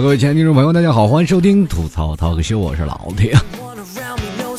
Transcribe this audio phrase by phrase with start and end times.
[0.00, 3.36] 各位亲爱的听众朋友，大家好，欢迎收听吐槽涛哥秀，我是老铁。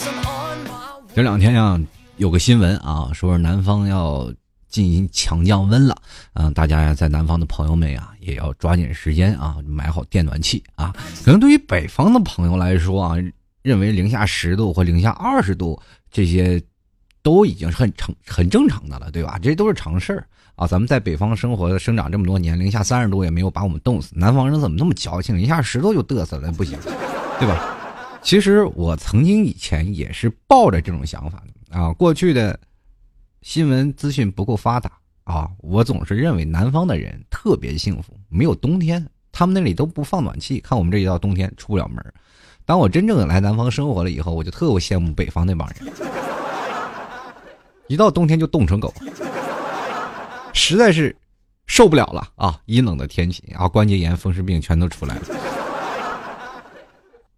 [1.15, 1.81] 这两天呀，
[2.17, 4.31] 有个新闻啊，说是南方要
[4.69, 5.97] 进行强降温了，
[6.33, 10.93] 嗯，大家呀，在南方的朋友们呀，也要抓紧时间啊，买好电暖气啊。
[11.25, 13.15] 可能对于北方的朋友来说啊，
[13.63, 15.81] 认为零下十度或零下二十度
[16.11, 16.61] 这些
[17.21, 19.39] 都已经是很常很正常的了，对吧？
[19.41, 20.27] 这都是常事儿。
[20.55, 24.11] 啊，咱们在北方生活生长这么多年，零下三十度也没有把我们冻死。
[24.15, 26.77] 南方人怎么那么矫情，零下十度就嘚瑟了，不行，
[27.39, 27.77] 对吧？
[28.21, 31.91] 其实我曾经以前也是抱着这种想法的啊。
[31.93, 32.59] 过去的
[33.41, 34.91] 新闻资讯不够发达
[35.23, 42.03] 啊，我总是认为南方的人特别幸福，没有冬天，他们那里都不放暖气，看我们这一到冬天出不了门。
[42.65, 45.91] 当我真正来南方生活了以后，我就特羡慕北方那帮人，
[47.91, 48.93] 一到冬天就冻成狗。
[50.53, 51.13] 实在是
[51.67, 52.57] 受不了了啊！
[52.65, 55.21] 阴冷的天气啊，关节炎、风湿病全都出来了。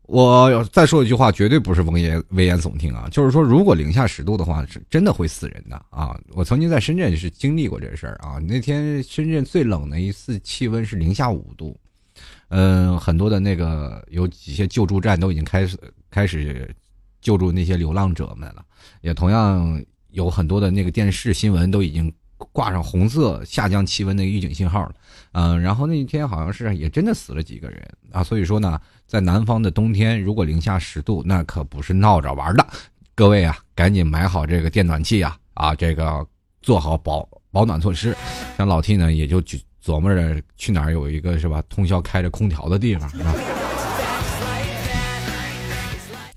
[0.03, 6.15] 我再说一句话，绝对不是危言危言耸听啊，就是说，如果零下十度的话，是真的会死人的啊！
[6.33, 8.37] 我曾经在深圳是经历过这事儿啊。
[8.37, 11.75] 那天深圳最冷的一次气温是零下五度，
[12.49, 15.75] 嗯，很多的那个有几些救助站都已经开始
[16.11, 16.69] 开始
[17.21, 18.63] 救助那些流浪者们了，
[19.01, 19.83] 也同样
[20.13, 22.11] 有很多的那个电视新闻都已经。
[22.51, 24.93] 挂上红色下降气温的预警信号了，
[25.31, 32.67] 嗯，然后那一天好像是也真的死了几个人啊，所以说呢，在南方的冬天，如果零下十度，那可不是闹着玩的，
[33.15, 36.27] 各位啊，赶紧买好这个电暖气呀，啊，这个
[36.61, 38.13] 做好保保暖措施。
[38.57, 43.33] 像老 T 呢，也就去琢磨着去哪儿有一个是吧，通宵开着空调的地方啊？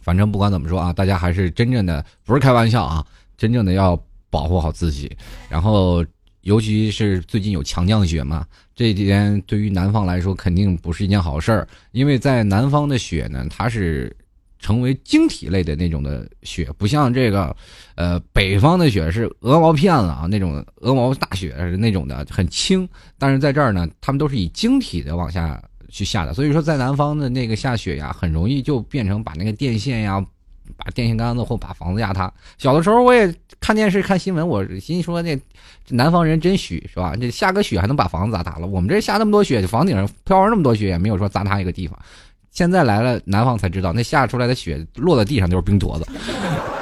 [0.00, 3.04] 反正不管怎么说啊，大家还是真正的不是开玩笑啊，
[3.36, 4.00] 真正的要。
[4.28, 5.10] 保护好自己，
[5.48, 6.04] 然后
[6.42, 8.44] 尤其是最近有强降雪嘛，
[8.74, 14.14] 这几天对于南方来说肯定不是一件好事儿，因为在南方的雪呢，它是
[14.58, 17.56] 成为晶体类的那种的雪，不像这个，
[17.94, 30.22] 呃，北方的雪是鹅毛片子啊，那种鹅毛大雪是那种的很轻，但是在这儿呢，他们都是以晶体的往下去下的，所以说在南方的那个下雪呀，很容易就变成把那个电线呀。
[30.76, 32.32] 把电线杆子或把房子压塌。
[32.58, 35.38] 小的时候我也看电视看新闻，我心说那
[35.88, 37.14] 南方人真虚是吧？
[37.20, 38.66] 这下个雪还能把房子砸塌了。
[38.66, 41.98] 我们这下那么多雪，房顶上飘着那么多雪，也没有说砸塌一个地方。
[42.50, 46.06] 现在来了南方才知道，那下出来的雪落在地上就是冰坨子。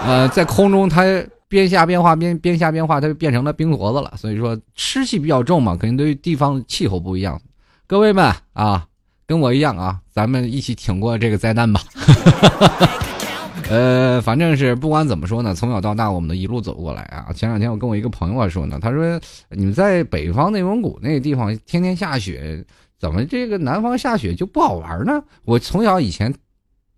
[0.07, 1.03] 呃，在空中它
[1.49, 4.13] 边下边化，边边下边化，它就变成了冰坨子了。
[4.17, 7.41] 所以说湿气比较重嘛，肯定对于地方气候不一样。
[7.87, 8.87] 各位们啊，
[9.27, 11.81] 跟我一样啊，咱们一起挺过这个灾难吧。
[13.71, 17.33] 呃，反正是不管怎么说呢，从小到大我们都一路走过来啊。
[17.33, 22.63] 前两天我跟我一个朋友说呢，他说你们在北方内蒙古那个地方天天下雪，
[22.99, 25.21] 怎么这个南方下雪就不好玩呢？
[25.45, 26.33] 我从小以前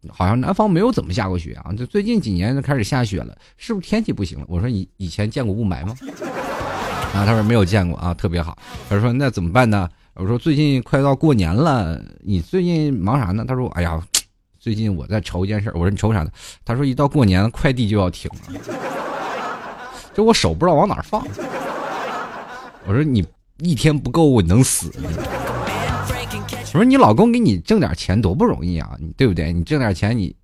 [0.08, 4.44] 好像南方没有怎么下过雪啊，就最近几年就开始下雪了，是不是天气不行了？
[4.48, 5.94] 我说你以前见过雾霾吗？
[7.14, 8.58] 啊，他说没有见过啊，特别好。
[8.88, 9.88] 他说那怎么办呢？
[10.14, 13.44] 我说最近快到过年了，你最近忙啥呢？
[13.46, 14.02] 他说哎呀。
[14.66, 16.30] 最近我在愁一件事，我说你愁啥呢？
[16.64, 18.60] 他说一到过年快递就要停了，
[20.12, 21.24] 这我手不知道往哪放。
[22.84, 23.24] 我说你
[23.58, 24.90] 一天不够我能死。
[26.72, 29.52] 我说你老公给你挣点钱多不容易啊，对不对？
[29.52, 30.34] 你挣点钱你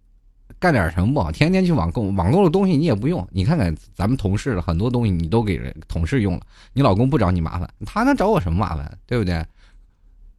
[0.60, 1.32] 干点什么不好？
[1.32, 3.26] 天天去网购，网购的东西你也不用。
[3.32, 8.98] 你看看咱们同事的很多东西你都给同事用了，你老公不找你麻烦，他能找我什么麻烦？
[9.04, 9.44] 对不对？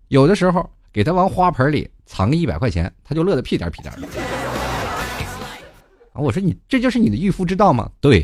[0.08, 0.70] 有的时候。
[0.94, 4.08] 给他往花盆里藏个一百块钱，他就乐得屁颠屁颠的。
[6.14, 7.90] 啊，我说你这就是你的驭夫之道吗？
[8.00, 8.24] 对，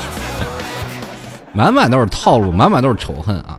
[1.54, 3.58] 满满都是套路，满满都是仇恨啊！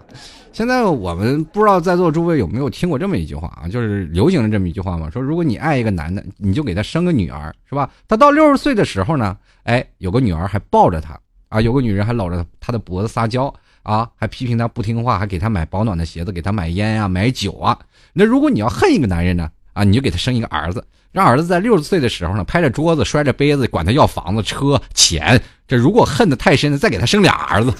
[0.53, 3.67] 现在我们不知道在座诸位有没有听过这么一句话啊？
[3.67, 7.89] 就是流行的这么一句话嘛，说如果你爱一个男的，你就给他生个女儿，是吧？
[8.07, 11.19] 他到六十岁的时候呢，哎，有个女儿还抱着他
[11.49, 13.51] 啊，有个女人还搂着他的脖子撒娇。
[13.83, 17.77] 啊，还批评他不听话，还给他买保暖的鞋子，给他买烟呀，买酒啊。
[18.13, 19.49] 那如果你要恨一个男人呢？
[19.73, 25.41] 啊，你就给他生一个儿子，让儿子在六十岁的时候呢，拍着桌子，摔着杯子，管他要房子、车、钱。
[25.65, 27.73] 这如果恨得太深了，再给他生俩儿子。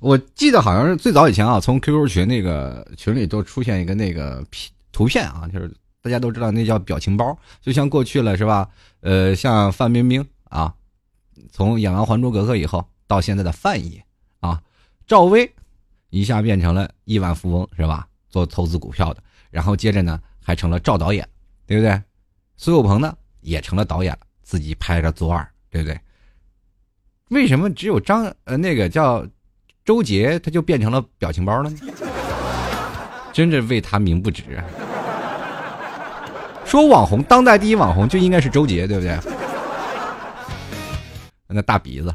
[0.00, 4.44] 我记得好像是最早以前啊，从 QQ 群那个群里都出现一个那个
[4.90, 5.72] 图片啊，就是
[6.02, 8.68] 大家都知道那叫表情包，就像过去了是吧？
[9.02, 10.74] 呃，像范冰冰啊，
[11.52, 12.84] 从演完《还珠格格》以后。
[13.06, 14.04] 到现在的范爷
[14.40, 14.60] 啊，
[15.06, 15.50] 赵薇
[16.10, 18.06] 一下变成了亿万富翁是吧？
[18.28, 21.26] 做投资股票的，然后接着呢还成了赵导演，
[21.66, 22.00] 对不对？
[22.56, 25.98] 苏有朋呢也成了导演了，自己拍着左耳，对不对？
[27.30, 29.26] 为什么只有张呃那个叫
[29.84, 31.78] 周杰他就变成了表情包了呢？
[33.32, 34.42] 真是为他鸣不值。
[36.64, 39.18] 说网红，当代第一网红就应该是周杰，对不对？
[41.48, 42.12] 那大鼻子，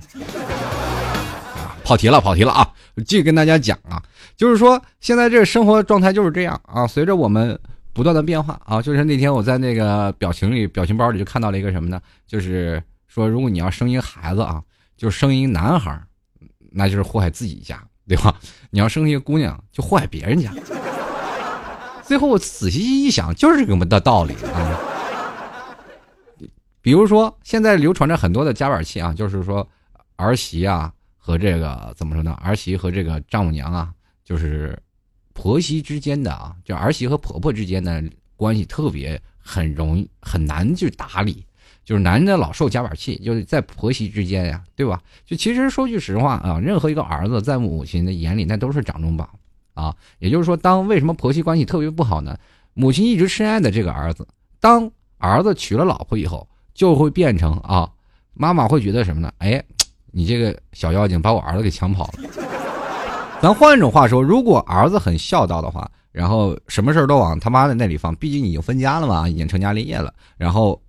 [1.91, 2.73] 跑题了，跑题了啊！
[3.05, 4.01] 继续跟大家讲啊，
[4.37, 7.59] 就是说现在这个生活状态就是这样啊，随着我们
[7.91, 11.99] 不断的变化啊，就是那天我在那个表情里、表情包里就看到了一个什么呢？
[12.25, 14.63] 就是说，如果你要生一个孩子啊，
[14.95, 16.01] 就生一个男孩，
[16.71, 18.33] 那就是祸害自己家，对吧？
[18.69, 20.49] 你要生一个姑娘，就祸害别人家。
[22.05, 24.79] 最后我仔细一想，就是这么的道理啊。
[26.81, 29.67] 比如说，现在流传着很多的夹板气啊，就是说
[30.15, 30.89] 儿媳啊
[31.23, 32.31] 和这个怎么说呢？
[32.41, 33.93] 儿媳和这个丈母娘啊，
[34.25, 34.77] 就是
[35.33, 38.03] 婆媳之间的啊，就儿媳和婆婆之间的
[38.35, 41.45] 关系特别很容易很难去打理，
[41.85, 44.99] 就是男的老受夹板气，就是在婆媳之间呀，对吧？
[45.23, 49.29] 就其实说句实话啊，任何一个儿子在母亲的眼里，那都是掌中宝。
[49.73, 52.37] 啊，也就是说，当为什么婆媳关系特别不好呢？
[52.73, 54.27] 母亲一直深爱的这个儿子，
[54.59, 57.89] 当儿子娶了老婆以后，就会变成啊，
[58.33, 59.31] 妈妈会觉得什么呢？
[59.37, 59.63] 哎，
[60.11, 62.29] 你这个小妖精把我儿子给抢跑了。
[63.41, 70.81] 咱换一种话说，如果儿子很孝道的话，然后什么事儿都往他妈的那里放，毕竟已经分家了嘛，已经成家立业了，然后。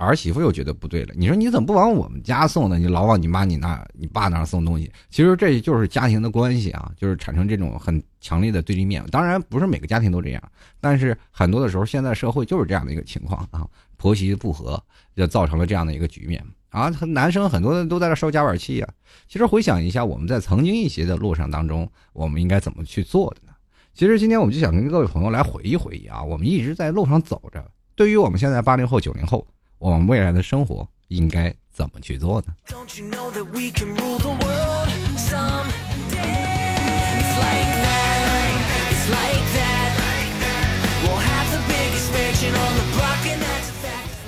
[0.00, 2.78] 儿媳妇又觉得不对了，你说你怎么不往我们家送呢？
[2.78, 9.04] 你老往你妈、你那、你爸那儿送东西，其实这就是家庭的关系啊，就是产生这种很强烈的对立面。
[9.10, 10.42] 当然不是每个家庭都这样，
[10.80, 14.80] 但是很多的时候，现在社会就是这样的一个情况啊，婆媳不和
[15.16, 16.88] 就造成了这样的一个局面啊。
[17.08, 18.88] 男生很多人都在这受夹板气啊。
[19.28, 23.52] 其实回想一下，我们在曾经一些的路上当中，我们应该怎么去做的呢？
[23.94, 29.46] 其实今天我们就想跟各位朋友来回忆回忆啊，我们一直在路上走着，对于我们现在八零后、九零后。
[29.78, 32.48] 我们未来的生活应该怎么去做呢？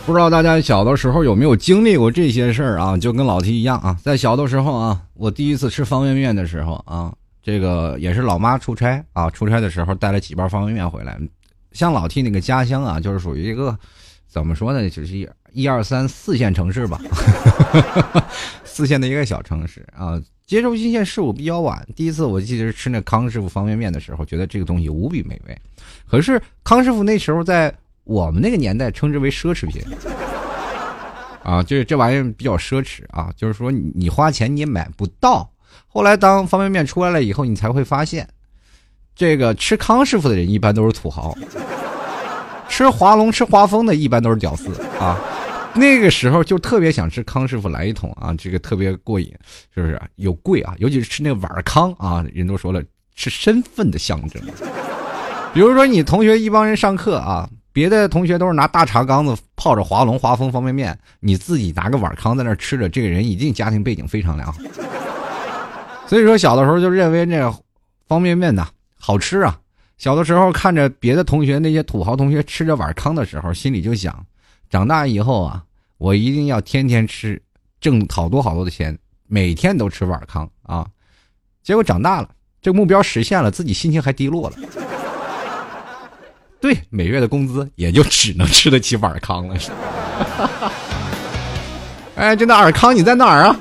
[0.06, 2.96] 不知道大家小的时候有没有经历过这些事儿啊？
[2.96, 11.18] 就跟老 T 一样啊，在小的时候啊，我第一次吃方便面的时候啊，这个也是老妈出差啊，出差的时候带了几包方便面回来。
[11.72, 13.78] 像老 T 那个家乡啊，就是属于一个
[14.26, 15.28] 怎么说呢，就是一。
[15.52, 17.00] 一二三四线城市吧，
[18.62, 20.14] 四线的一个小城市啊，
[20.46, 21.84] 接受新鲜事物比较晚。
[21.96, 25.58] 第一次我记得是吃那康师傅方便面的时候，觉得这个东西无比美味。
[26.08, 27.74] 可是康师傅那时候在
[28.04, 29.82] 我们那个年代称之为奢侈品
[31.42, 35.50] 啊，就是这玩意儿比较奢侈啊，就是说你花钱你也买不到。
[35.86, 38.28] 后来当方便面出来了以后，你才会发现，
[39.14, 41.36] 这个吃康师傅的人一般都是土豪，
[42.68, 45.18] 吃华龙吃华丰的一般都是屌丝啊。
[45.72, 49.32] 那个时候就特别想吃康师傅来一桶啊，这个特别过瘾，
[49.74, 50.00] 是不是？
[50.16, 52.82] 有贵啊，尤其是吃那碗康啊，人都说了
[53.14, 54.42] 是身份的象征。
[55.54, 64.58] 比如说你同学一帮人上课啊，别的同学都是拿大茶缸子泡着华龙、华丰方便面，你自己拿个碗康在那吃着，这个人一定家庭背景非常良好。
[66.06, 67.54] 所以说小的时候就认为那
[68.08, 68.68] 方便面呐
[68.98, 69.58] 好吃啊。
[69.98, 74.24] 小的时候看着别的同学那些土豪同学吃着碗康的时候，心里就想。
[74.68, 75.62] 长大以后啊，
[75.98, 77.40] 我一定要天天吃，
[77.80, 80.86] 挣好多好多的钱，每天都吃碗康啊。
[81.62, 82.30] 结果长大了，
[82.62, 84.56] 这目标实现了，自己心情还低落了。
[86.60, 89.56] 对，每月的工资也就只能吃得起碗康了。
[92.16, 93.56] 哎，真的尔康你在哪儿啊？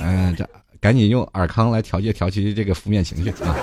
[0.00, 0.48] 嗯，这
[0.80, 3.56] 赶紧用尔康来调节调节这个负面情绪啊。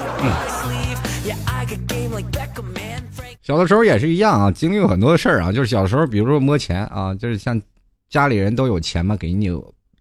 [3.42, 5.52] 小的时候也是一样啊，经历过很多的事儿啊。
[5.52, 7.62] 就是小时候，比如说摸钱啊，就是像
[8.10, 9.50] 家里人都有钱嘛，给你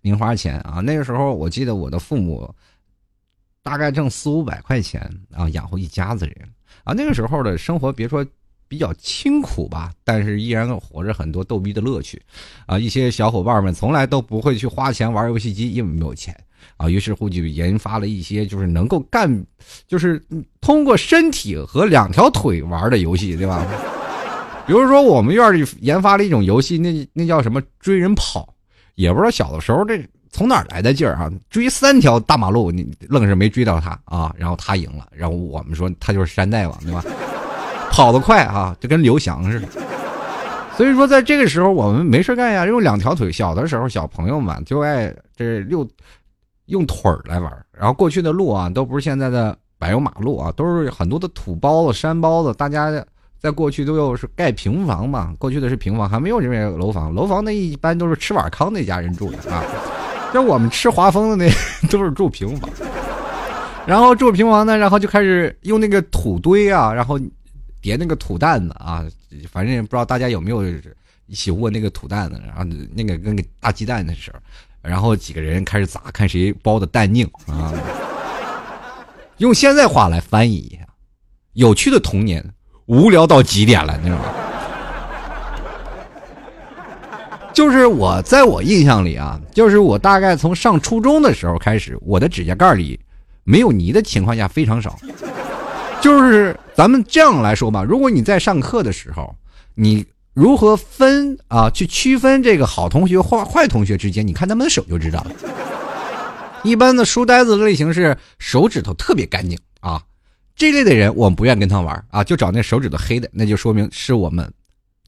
[0.00, 0.80] 零花钱啊。
[0.80, 2.52] 那个时候，我记得我的父母
[3.62, 6.36] 大概挣四五百块钱啊，养活一家子人
[6.84, 6.92] 啊。
[6.92, 8.24] 那个时候的生活，别说
[8.68, 12.22] 比较清苦吧，但是依然活着很多逗逼的乐趣
[12.66, 12.78] 啊。
[12.78, 16.34] 一些小伙伴们从来都不会去花钱玩游戏机，因为没有钱。
[16.78, 19.44] 啊，于是乎就研发了一些就是能够干，
[19.86, 20.20] 就是
[20.62, 23.66] 通过身体和两条腿玩的游戏，对吧？
[24.66, 28.54] 比如说我们院里研发了一种游戏，那那叫什么追人跑，
[28.94, 30.02] 也不知道小的时候这
[30.34, 37.04] 从哪儿来的劲儿啊，追三条大马路，你愣是没追到他啊，然后他赢了，然后我们说他就是山大王，对吧？
[37.92, 39.68] 跑得快啊，就跟刘翔似的。
[40.76, 43.30] 所以说在这个时候我们没事干呀，用两条腿。
[43.30, 45.88] 小的时候小朋友们就爱这六。
[46.68, 52.54] 用腿儿来玩，然后过去的路啊，都不是现在的柏油马路啊，都是很多的土包子、山包子。
[52.54, 52.90] 大家
[53.38, 57.14] 在过去都又是盖平房嘛，过去的是平房，还没有这边楼房。
[57.14, 59.62] 楼房那一般都是吃碗糠那家人住的啊，
[60.34, 61.50] 像我们吃华丰的那
[61.88, 62.68] 都是住平房。
[63.86, 67.18] 然后住平房呢，然后就开始用那个土堆啊，然后
[67.80, 69.04] 叠那个土蛋子啊，
[69.52, 70.64] 反正也不知道大家有没有
[71.26, 72.64] 一起握那个土蛋子，然后
[72.94, 74.38] 那个跟个大鸡蛋的时候，
[74.82, 77.72] 然后几个人开始砸，看谁包的蛋硬啊。
[79.36, 80.86] 用现在话来翻译一下，
[81.52, 82.44] 有趣的童年，
[82.86, 84.24] 无聊到极点了，你知道吗？
[87.54, 92.98] 就是我在我印象里啊，就是我大概从上初中的时候开始，我的指甲盖里
[93.44, 94.98] 没有泥的情况下非常少。
[96.02, 99.34] 就是咱们这样来说吧，如果你在上课的时候，
[99.76, 105.30] 你如何分啊，去区分这个好同学坏坏同学之间，你看他们的手就知道了。
[106.64, 110.02] 一般的书呆子类型是手指头特别干净啊，
[110.56, 114.52] 这类的人我们不愿跟他玩啊，就找那手指头黑的，那就说明是我们。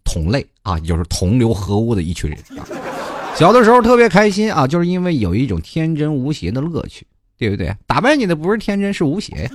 [0.06, 2.64] 同类啊，就是同流合污的一群人啊。
[3.34, 7.70] 小的时候特别开心啊，就是因为有一种天真无邪的乐趣，对不对？
[7.86, 9.50] 打败你的不是天真，是无邪呀。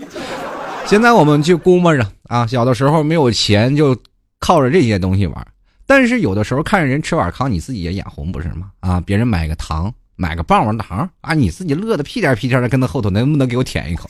[0.85, 3.97] 现在我们去估摸着啊，小的时候没有钱，就
[4.39, 5.47] 靠着这些东西玩。
[5.87, 8.69] 但是有的时候看着人吃碗糠，你自己也眼红，不是吗？
[8.81, 14.07] 啊，别人买个糖，买个棒棒糖啊，你自己乐得屁颠屁颠的，跟他后头能不能给我舔一口？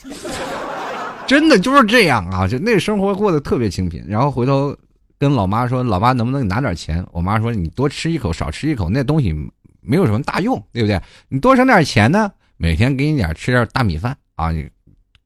[1.26, 4.76] 真的就是这样啊，就那生活过得特别清贫，然后回头。
[5.22, 7.06] 跟老妈说，老妈能不能拿点钱？
[7.12, 9.32] 我妈说，你多吃一口，少吃一口，那东西
[9.80, 11.00] 没有什么大用，对不对？
[11.28, 14.50] 你多省点钱呢，每天给你点吃点大米饭啊，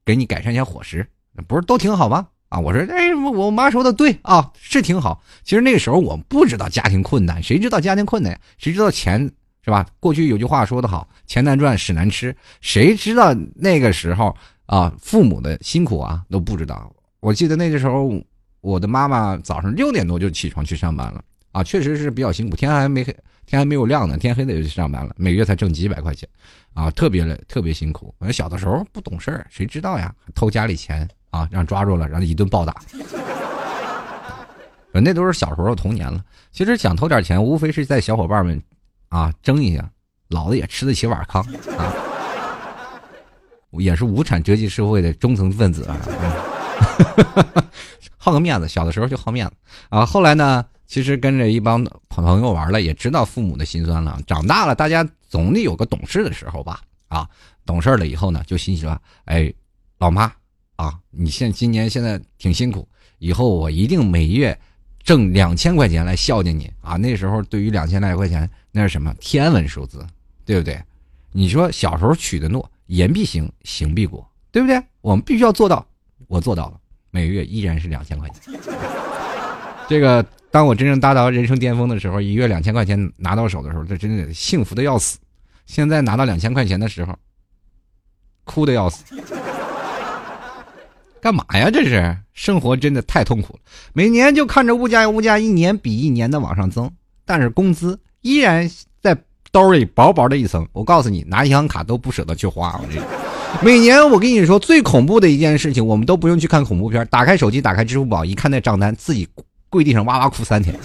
[0.04, 1.08] 给你改善一下伙食，
[1.48, 2.26] 不是都挺好吗？
[2.50, 5.22] 啊，我说，哎，我妈说的对啊，是挺好。
[5.44, 8.38] 其实那个时候我不知道家庭困难，谁知道家庭困难？
[8.58, 9.18] 谁知道钱
[9.64, 9.86] 是吧？
[9.98, 12.36] 过去有句话说得好，钱难赚，屎难吃。
[12.60, 14.36] 谁知道那个时候
[14.66, 16.92] 啊，父母的辛苦啊都不知道。
[17.20, 18.12] 我记得那个时候。
[18.66, 22.56] 我的妈妈早上六点多就起床去上班了啊，确实是比较辛苦。
[22.56, 26.28] 天还没黑，天还没有亮呢，天黑的就去上班了，每月才挣几百块钱，
[26.74, 28.12] 啊，特别累特别辛苦。
[28.32, 30.12] 小的时候不懂事儿，谁知道呀？
[30.34, 32.74] 偷家里钱啊，让抓住了，然后一顿暴打。
[34.90, 36.20] 那都是小时候的童年了。
[36.50, 38.60] 其实想偷点钱，无非是在小伙伴们
[39.10, 39.88] 啊争一下，
[40.30, 41.40] 老子也吃得起碗糠
[41.78, 41.94] 啊，
[43.78, 45.96] 也是无产阶级社会的中层分子啊。
[48.16, 49.52] 好个面子，小的时候就好面子
[49.88, 50.04] 啊。
[50.04, 54.18] 后来呢，其实跟着一帮朋朋友玩了，也知道父母的辛酸了。
[54.26, 56.80] 长大了，大家总得有个懂事的时候吧？
[57.08, 57.28] 啊，
[57.64, 59.52] 懂事了以后呢，就心说：“哎，
[59.98, 60.32] 老妈
[60.74, 62.88] 啊，你现今年现在挺辛苦，
[63.18, 64.58] 以后我一定每月
[65.04, 70.04] 挣两千块钱来孝敬你啊。”那时候对于两千来块钱，那是什么天文数字，
[70.44, 70.82] 对不对？
[71.30, 74.82] 你说小时候许的诺，言必行，行必果，对不对？
[75.00, 75.86] 我们必须要做到。
[76.28, 76.80] 我做到了，
[77.16, 78.52] 每月依然是两千块钱。
[79.88, 85.16] 这个，当我真正达到人生巅峰的时候，一月两千块钱拿到手的时候，这真的幸福的要死。
[85.64, 87.16] 现在拿到两千块钱的时候，
[88.44, 89.02] 哭的要死。
[91.22, 91.70] 干嘛呀？
[91.70, 93.60] 这是生活真的太痛苦了。
[93.94, 96.90] 每年就看着物价物价一年比一年的往上增，
[97.24, 98.70] 但是工资依然
[99.00, 99.16] 在
[99.50, 100.68] 兜里薄薄的一层。
[100.74, 102.78] 我告诉你，拿银行卡都不舍得去花。
[102.78, 103.00] 我这。
[103.62, 109.26] 每年我跟你说最恐怖的一件事情，我们都不用去看恐怖片，打开手机，打开支付宝，一看那账单，自己
[109.68, 110.78] 跪地上哇哇哭三天，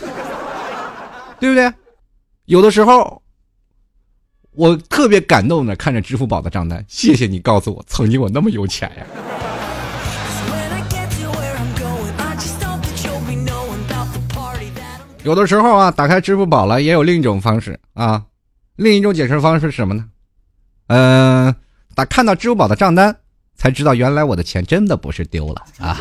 [1.39, 1.71] 对不对？
[2.45, 3.21] 有的时候，
[4.53, 9.05] 我特别感动的看着支付宝的账单，谢谢你告诉我，曾经我那么有钱呀。
[15.23, 18.23] 有的时候啊，打开支付宝了，也有另一种方式啊，
[18.75, 20.05] 另一种解释方式是什么呢？
[20.87, 21.55] 嗯。
[21.95, 23.15] 打看到支付宝的账单，
[23.55, 25.98] 才知道原来我的钱真的不是丢了啊！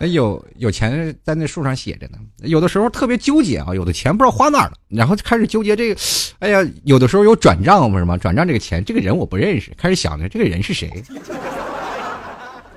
[0.00, 2.18] 有有钱在那树上写着呢。
[2.38, 6.00] 有的时候特别纠结啊，有的钱不知道花哪了，然后就开始纠结这个。
[6.40, 8.16] 哎呀，有的时候有转账不是吗？
[8.16, 10.90] 转账这个钱，这个人我不认识，开始想着这个人是谁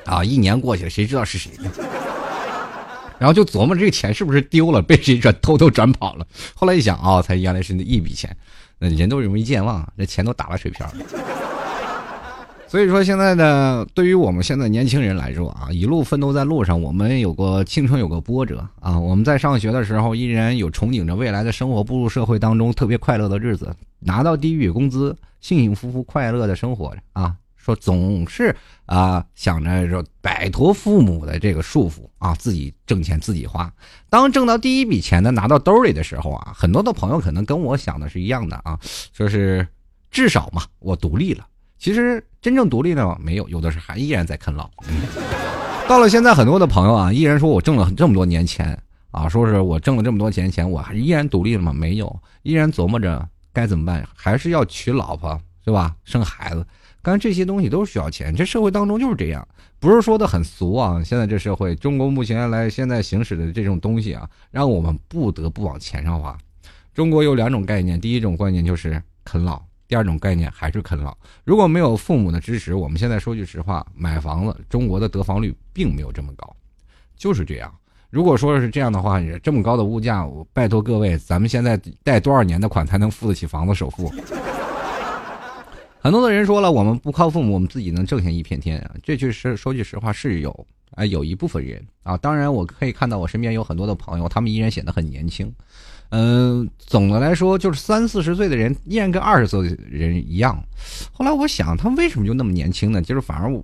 [0.06, 0.24] 啊？
[0.24, 1.72] 一年过去了，谁知道是谁呢？
[3.18, 6.28] 然后就琢磨这个钱是不是丢了，被谁转偷偷转跑了。
[6.54, 8.36] 后来一想啊，才原来是那一笔钱。
[8.78, 10.94] 那人都容易健忘，这钱都打了水漂了。
[12.68, 19.00] 所以说，现在呢，对于我们现在年轻人来说啊，一路奋斗在路上，我们有过青春，有过波折啊。
[19.00, 27.36] 我们在上学的时候，依然有憧憬着未来的生活，步入社会当中特别快乐的日子，拿到第一笔工资，幸幸福福、快乐的生活着啊。
[27.56, 28.56] 说总是
[28.86, 33.72] 啊，想着说摆脱父母的这个束缚啊，自己挣钱自己花。
[34.10, 38.78] 当挣到第一笔钱呢，拿到兜里的时候啊，很多的朋友可能跟我想的是一样的啊，
[39.14, 39.68] 说是
[40.12, 41.46] 至少嘛，我独立了。
[41.78, 44.70] 其实真正独立呢，没有，有的是还依然在啃老。
[45.88, 48.78] 到了现在，很多的朋友啊，依然说我挣了这么多年钱
[49.12, 51.72] 啊，说是我挣了这么多钱钱，我还依然独立了吗？
[51.74, 55.96] 没有，依然琢磨着该怎么办，还是要娶老婆是吧？
[56.04, 56.66] 生孩子，
[57.02, 59.48] 刚这些东西都需要钱，这社会当中就是这样，
[59.80, 61.04] 不是说的很俗啊。
[61.04, 66.36] 现在这社会，中国目前来现在行驶的这种东西啊，让我们不得不往钱上花。
[66.96, 71.16] 中国有两种概念，第一种概念就是啃老，第二种概念还是啃老。
[71.44, 76.56] 如果没有父母的支持，我们现在说句实话，买房子，中国的得房率并没有这么高，
[77.16, 77.74] 就是这样。
[78.10, 84.12] 如果说是这样的话，这么高的物价，我拜托各位，咱们现在贷多少年的款才能付得起房子首付？
[86.00, 88.80] 很多的人说了，我们不靠父母，我们自己能挣下一片天！
[89.04, 95.52] 这句是说句实话是有啊，有一部分人啊，当然我可以看到我身边有很多的朋友，他们依然显得很年轻。
[96.10, 100.62] 嗯，总的来说就是三四十岁的人依然跟二十岁的人一样。
[101.12, 103.02] 后来我想，他们为什么就那么年轻呢？
[103.02, 103.64] 就是反而我。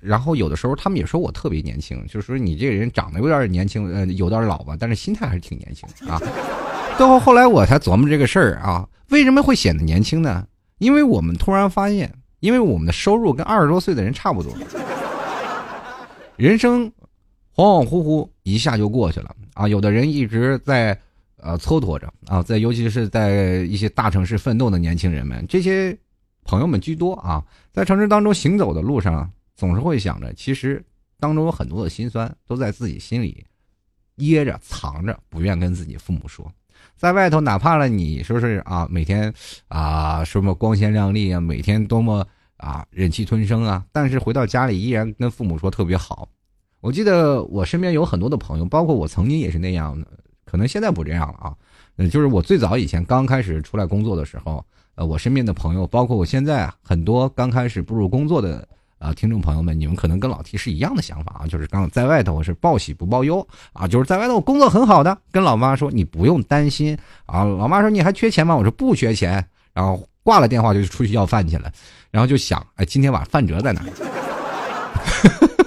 [0.00, 6.18] 然后有的时候他们也说我特别年轻，就是说你这个人长得有点年轻，呃，有点老吧，但是心态还是挺年轻啊。
[6.96, 10.46] 最后后来我才琢磨这个事儿啊，为什么会显得年轻呢？
[10.78, 12.10] 因为我们突然发现，
[12.40, 14.50] 因为我们的收入跟二十多岁的人差不多，
[16.36, 16.90] 人生
[17.54, 19.68] 恍恍惚惚一下就过去了啊。
[19.68, 20.98] 有的人一直在
[21.42, 25.96] 呃蹉跎着啊，在尤其是在一些大城市奋斗的年轻人们，这些
[26.44, 29.30] 朋友们居多啊，在城市当中行走的路上。
[29.56, 30.82] 总是会想着，其实
[31.18, 33.44] 当中有很多的心酸都在自己心里
[34.16, 36.50] 掖着、藏着，不愿跟自己父母说。
[36.96, 39.30] 在外头，哪怕了你说是啊，每天
[39.68, 46.26] 啊什么光鲜亮丽啊，每天多么啊忍气吞声啊，但是回到家里依然跟父母说特别好。
[46.80, 50.06] 我记得我身边有很多的朋友，包括我曾经也是那样的，
[50.50, 51.54] 可能现在不这样了啊。
[52.10, 54.64] 就是我最早以前刚开始出来工作的时候，
[54.94, 58.66] 呃，我身边的朋友，包括我现在很多刚开始步入工作的。
[59.00, 68.54] 啊，听众朋友们，你们可能跟老 T 是一样的想法啊，就是刚在外头是报喜不报忧啊，就是在外头我工作很好的，跟老妈说你不用担心啊，老妈说你还缺钱吗？
[68.54, 71.72] 我说不缺钱，然后挂了电话就出去要饭去了，
[72.10, 73.82] 然后就想，哎，今天晚上饭辙在哪？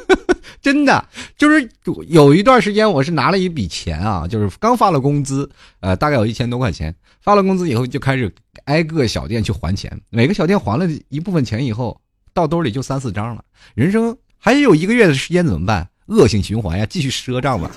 [0.63, 1.69] 真的就是
[2.08, 5.47] 有一段时间我是拿了一笔钱啊，就是刚发了工资，
[5.82, 11.99] 呃，大概有一千多块钱，发了工资以后就开始挨个小店去还钱，每个小店还了一部分钱以后。
[12.36, 13.43] 到兜里就三四张了，
[13.76, 15.88] 人生还有一个月的时间怎么办？
[16.08, 17.69] 恶性循环呀，继续赊账吧。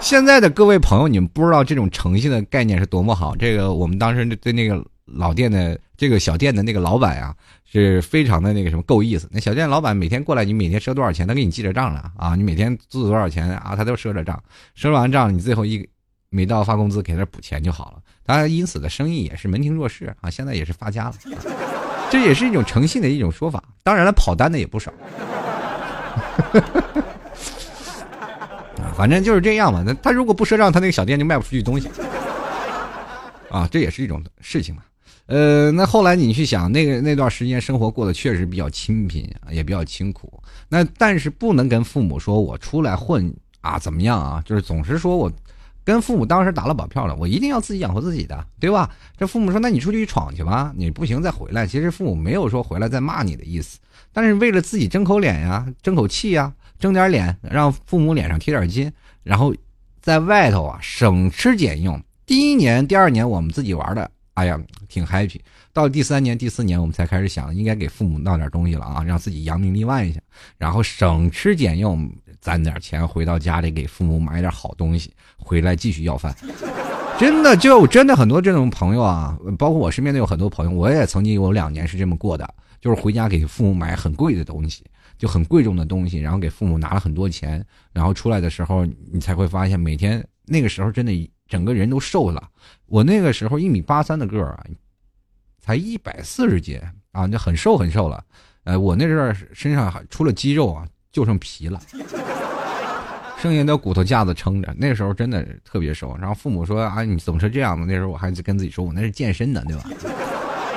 [0.00, 3.36] 现在的各位朋友，你们不知道这种诚信的概念是多么好。
[3.36, 9.28] 这个我们当时对那个老店的这个小店的那个老板啊，是非常的那个什么够意思。
[9.30, 12.34] 那小店老板每天过来，你每天赊多少钱，他给你记着账了啊。
[12.34, 14.42] 你每天做多少钱啊，他都赊着账。
[14.76, 15.86] 赊完账，你最后一
[16.30, 17.98] 每到发工资给他补钱就好了。
[18.24, 20.30] 当然，因此的生意也是门庭若市啊。
[20.30, 21.14] 现在也是发家了。
[22.10, 24.92] 这也是一种诚信的一种说法，当然了，跑单的也不少。
[28.96, 29.82] 反正就是这样嘛。
[29.84, 31.90] 那他如果不赊账，他那个小店就卖不出去东西。
[33.50, 34.82] 啊，这也是一种事情嘛。
[35.26, 40.42] 呃，那后来你去想，那个那段时间生活过得确实比较清贫，也比较清苦。
[40.68, 45.32] 那但是不能跟父母说我出来混啊怎么样啊，就是总是说我。
[45.86, 48.88] 跟父母当时打了保票了，我一定要自己养活自己的，对吧？
[49.18, 53.78] 这父母说：“那你出去闯去吧，你不行再回来。”其实父母没有说回来再骂你的意思，
[54.10, 58.90] 但是为了自己争口脸呀、争口气呀、争点脸，让父母脸上贴点金，
[59.22, 59.54] 然后
[60.00, 62.02] 在外头啊省吃俭用。
[62.24, 65.40] 第一年、第二年我们自己玩的，哎呀挺 happy。
[65.72, 70.20] 到第三年、第四年，我们才开始想应该给父母闹点东西了啊，让自己扬名立万一下，
[70.58, 72.08] 然后省吃俭用。
[72.40, 76.36] 攒点钱回到家里给父母买点好东西，回来继续要饭。
[77.18, 82.46] 真的就真的很多这种朋友啊，包括我身边都有很多朋友，我也曾经有两年是这么过的，
[82.82, 84.84] 就是回家给父母买很贵的东西，
[85.16, 91.12] 就很贵重的东西，然后给父母拿了很多钱，然后出来的时候你才会发现，每天那个时候真的
[91.54, 92.50] 整个人都瘦了。
[92.86, 94.66] 我那个时候一米八三的个儿啊，
[95.60, 96.80] 才一百四十斤
[97.12, 98.24] 啊，那很瘦很瘦了。
[98.64, 100.84] 呃，我那阵儿身上还除了肌肉啊。
[101.14, 101.80] 就剩皮了，
[103.38, 104.74] 剩下的骨头架子撑着。
[104.76, 106.12] 那时候真的特别瘦。
[106.18, 109.84] 然后父母说：“啊，你怎么是这样的？”那时候我还跟自己说：“我那是健身的，对吧？”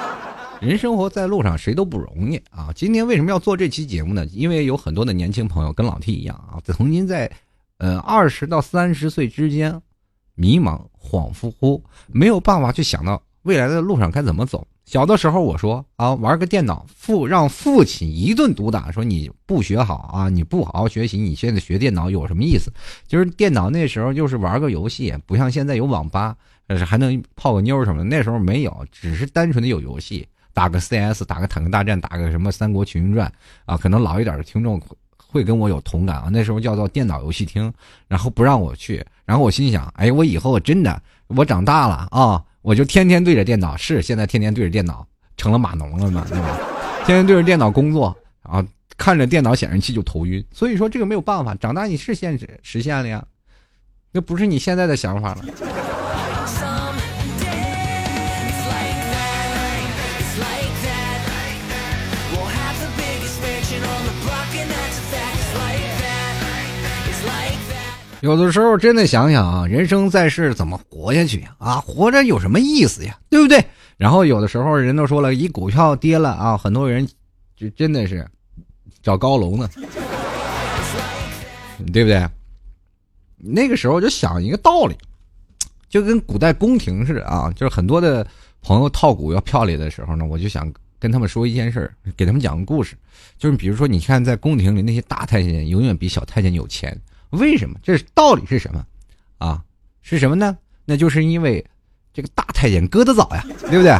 [0.61, 2.69] 人生活在路上，谁都不容易啊。
[2.75, 4.23] 今天为什么要做这期节目呢？
[4.27, 7.27] 因为有很多的年轻朋友跟老 T 一样啊，曾经在
[7.79, 9.81] 呃二十到三十岁之间
[10.37, 14.65] 迷茫、恍惚惚，没有办法去想到未来的路上该怎么走。
[14.85, 22.71] 小的时候，我说啊，玩个电脑，父让父亲一顿毒打，说你不学好啊，你不好好学习，你现在学电脑有什么意思？
[23.05, 26.33] 就是电脑那时候就是玩个游戏，不像现在有网吧，
[26.65, 28.05] 但是还能泡个妞什么的。
[28.05, 33.29] 那时候没有，只是单纯的有游戏，打个 CS，打个坦克大战，打个什么三国群英传
[33.65, 33.75] 啊。
[33.75, 34.81] 可能老一点的听众
[35.27, 36.29] 会跟我有同感啊。
[36.31, 37.71] 那时候叫做电脑游戏厅，
[38.07, 42.43] 然后不让我去，然后我心想，哎，我以后真的我长大了啊。
[42.61, 46.57] 我就天天对着电脑，是现在天天对着电脑成了码农了嘛，对吧？
[47.05, 48.65] 天天对着电脑工作啊，
[48.97, 50.43] 看着电脑显示器就头晕。
[50.51, 53.25] 所以说这个没有办法，长大你是现实实现了呀，
[54.11, 55.45] 那不是你现在的想法了。
[68.21, 71.55] 有的时候真的想想啊，人生在世怎么活下去呀？
[71.59, 73.17] 啊，活着有什么意思呀？
[73.29, 73.63] 对不对？
[73.95, 77.07] 然后有的时候人都说了，一股票跌了啊，很多人
[77.55, 78.27] 就真的是
[79.03, 79.69] 找高楼呢，
[81.93, 82.27] 对不对？
[83.37, 84.95] 那个时候就想一个道理，
[85.87, 88.25] 就跟古代宫廷似的啊，就是很多的
[88.63, 92.95] 朋友套股要票里的时候呢，我就想跟他们说一件事儿，给他们讲个故事，
[93.37, 96.99] 就是比如说你看在宫廷里那些大太监永远比小太监有钱。
[97.31, 97.75] 为什么？
[97.83, 98.85] 这道理是什么？
[99.37, 99.61] 啊，
[100.01, 100.57] 是什么呢？
[100.85, 101.65] 那就是因为
[102.13, 103.97] 这个大太监割的早呀，对不对？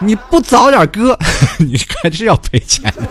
[0.00, 1.18] 你不早点割，
[1.58, 3.08] 你还是要赔钱的。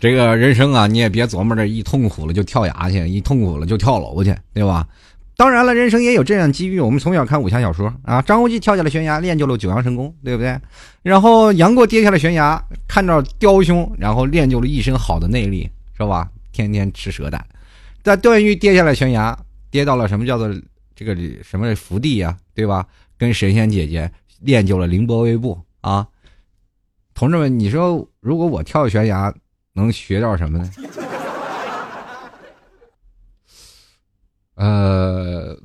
[0.00, 4.86] 这个人生啊，你也别琢磨着一痛苦了就跳崖去，一痛苦了就跳楼去，对吧？
[5.36, 6.78] 当然了，人生也有这样机遇。
[6.78, 10.56] 我们从小看武侠小说啊，张无忌跳下了悬崖，练就了九阳神功，对不对？
[11.02, 16.30] 然后杨过跌下了悬崖，看着雕兄，然后练就了一身好的内力，是吧？
[16.52, 17.44] 天天吃蛇胆。
[18.02, 19.36] 在段誉跌下了悬崖，
[19.70, 20.52] 跌到了什么叫做
[20.94, 22.86] 这个什么福地呀，对吧？
[23.16, 26.06] 跟神仙姐姐练就了凌波微步啊。
[27.14, 29.32] 同志们，你说如果我跳悬崖，
[29.72, 30.70] 能学到什么呢？
[34.62, 35.58] 呃，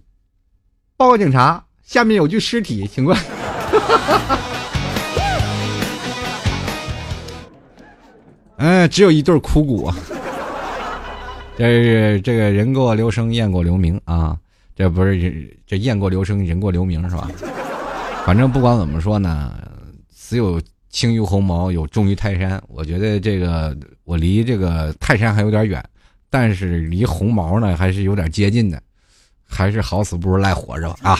[0.97, 3.15] 报告警察，下面有具尸体，请问。
[8.55, 9.93] 嗯，只有一对枯骨。
[11.55, 14.35] 这是这个人过留声，雁过留名啊。
[14.75, 17.29] 这不是这雁过留声，人过留名是吧？
[18.25, 19.53] 反正不管怎么说呢，
[20.09, 22.59] 死有轻于鸿毛，有重于泰山。
[22.67, 25.87] 我觉得这个我离这个泰山还有点远。
[26.29, 28.81] 但是离鸿毛呢还是有点接近的，
[29.47, 31.17] 还是好死不如赖活着吧啊！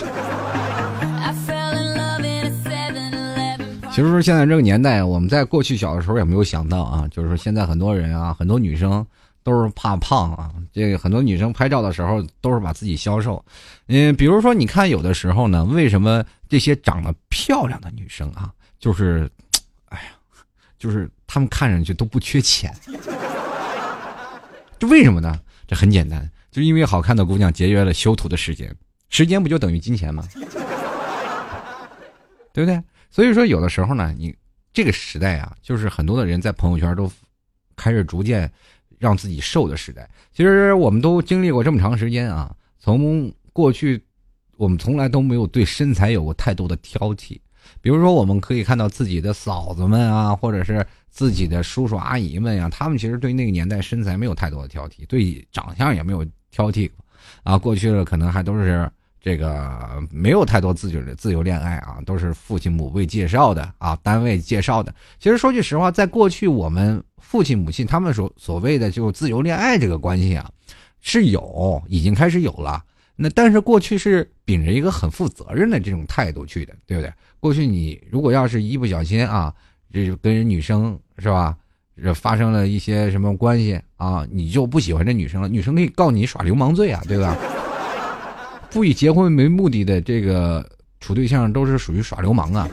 [3.91, 9.03] 其实说现在这个年代，我们在过去小的时候也没有想到啊，就是说现在很多人啊，很多女生
[9.41, 10.51] 都是怕胖啊。
[10.71, 13.43] 这个很多女生拍照的时候都是把自己消瘦。
[13.87, 19.27] 嗯，比如说你看有的时候呢，为什么这些长得漂亮的女生啊，就是，
[19.89, 20.09] 哎呀，
[20.77, 22.71] 就是她们看上去都不缺钱。
[24.77, 25.39] 这为什么呢？
[25.67, 28.75] 这很简单，就是因为好看的姑娘节约了修图的时间，
[29.09, 30.27] 时间不就等于金钱吗？
[32.51, 32.81] 对不对？
[33.11, 34.35] 所以说，有的时候呢，你
[34.73, 37.11] 这个时代啊，就是很多的人在朋友圈都
[37.75, 38.51] 开始逐渐
[38.97, 40.09] 让自己瘦的时代。
[40.33, 44.03] 其实我们都经历过这么长时间啊，从过去
[44.55, 47.39] 我们从来都没有对身材有过太多的挑剔。
[47.81, 56.25] 比如说，我们可以看到自己的嫂子们啊，或者是自己的叔叔阿姨们呀，他们其实对那个年代身材没有太多的挑剔，对长相也没有
[56.57, 56.89] 挑剔
[57.43, 57.55] 啊。
[57.55, 58.89] 过去的可能还都是
[59.21, 64.93] 这个没有太多自己的自由恋爱啊，都是父亲母辈介绍的啊，单位介绍的。
[65.19, 70.49] 其实说句实话，在过去我们父亲母亲他们所所谓的就自由恋爱这个关系啊，
[71.01, 72.83] 是有已经开始有了。
[73.15, 77.13] 那但是过去是秉着一个很负责任的这种态度去的，对不对？
[77.39, 79.53] 过去你如果要是一不小心啊，
[79.91, 81.55] 这就跟人女生是吧，
[82.03, 87.35] 这发生了一些什么关系啊，你就不喜欢这女生了，女生可以告你耍流氓罪啊，对吧？
[88.69, 90.63] 不以结婚为目的的这个
[90.99, 92.67] 处对象都是属于耍流氓啊，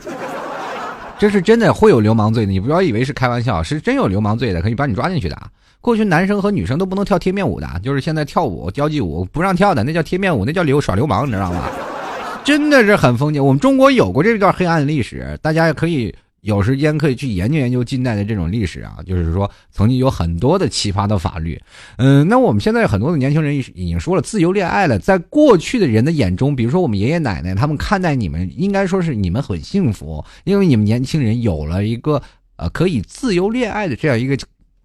[1.17, 5.37] 这是真的会有流氓罪的，你不要以为是开玩笑，是真有流氓罪的，可以把你抓进去的。
[5.81, 11.63] 过去男生和女生都不能跳贴面舞的，就是现在跳舞交际舞不让跳的，那叫贴面舞，那叫流耍流氓，你知道吗？
[12.43, 13.43] 真的是很封建。
[13.43, 16.13] 我们中国有过这段黑暗历史，大家也可以
[16.45, 18.99] 有时间可以去研究研究近代的这种历史啊。
[19.05, 21.59] 就是说，曾经有很多的奇葩的法律。
[21.97, 32.21] 嗯，那我们现在很多的年轻人已经说了自由恋爱了，在过去的人的眼中，比如说我们爷爷奶奶，他们看待你们，应该说是你们很幸福，因为你们年轻人有了一个
[32.55, 34.37] 呃可以自由恋爱的这样一个。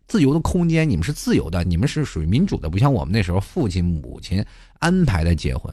[0.09, 4.45] 自由的空间，你们是自由的，你们是属于民主的，不像我们那时候父亲母亲
[4.81, 5.73] 安排的结婚，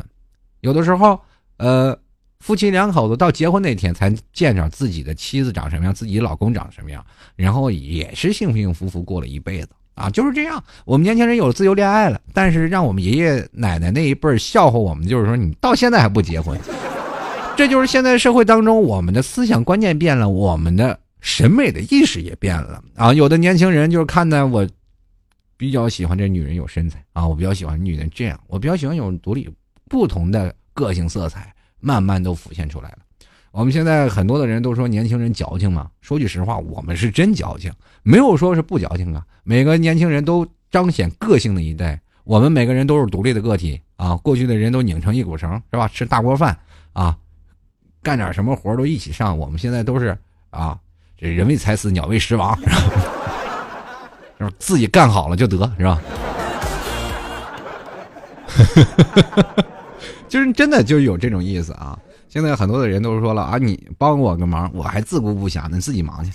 [0.62, 1.20] 有的时候，
[1.58, 1.98] 呃，
[2.40, 10.64] 夫妻两口子到结婚那天才见着自己的妻子长什么样，自己老公长什么样，然后也是幸幸福福过了一辈子啊，就是这样。
[10.86, 16.60] 我们年轻人有自由恋爱了，但是让我们爷爷奶奶那一辈儿笑话我们，就是说你到现在还不结婚，
[17.58, 21.00] 这就是现在社会当中我们的思想观念变了，我们的。
[21.20, 23.12] 审美的意识也变了啊！
[23.12, 24.66] 有的年轻人就是看呢，我
[25.58, 29.50] 比较喜欢这女人有身材啊，我比较喜欢女人这样，我比较喜欢有独立
[29.90, 32.98] 不同的个性色彩，慢慢都浮现出来了。
[33.52, 37.72] 我们现在很多的人都说年轻人矫情嘛，说句实话，我们是真矫情，
[38.04, 39.26] 没有说是不矫情啊。
[39.44, 44.16] 每个年轻人都彰显个性的一代，我们每个人都是独立的个体啊。
[44.18, 45.88] 过去的人都拧成一股绳，是吧？
[45.88, 46.56] 吃大锅饭
[46.94, 47.18] 啊，
[48.04, 49.36] 干点什么活都一起上。
[49.36, 50.16] 我们现在都是
[50.52, 50.78] 啊，
[51.18, 52.56] 这人为财死，鸟为食亡，
[54.38, 54.52] 是吧？
[54.60, 56.02] 自己干好了就得，是吧？
[60.28, 61.98] 就是真的就有这种意思啊！
[62.28, 66.32] 现在很多的人都说了啊，你帮我个忙，我还自顾不暇呢，自己忙去。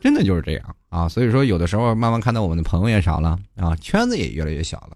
[0.00, 1.08] 真的就是这样啊！
[1.08, 4.90] 所以说，有的时候慢慢看到我们的朋友也少了啊，圈子也越来越小了。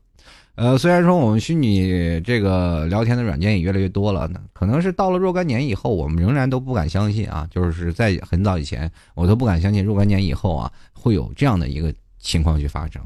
[0.57, 13.01] 呃，虽然说我们虚拟这个聊天的软件也越来越多了呢，可能是到了若干年以后，我们仍然都不敢相信啊，就是在很早以前，我都不敢相信若干年以后啊，会有这样的一个情况去发生。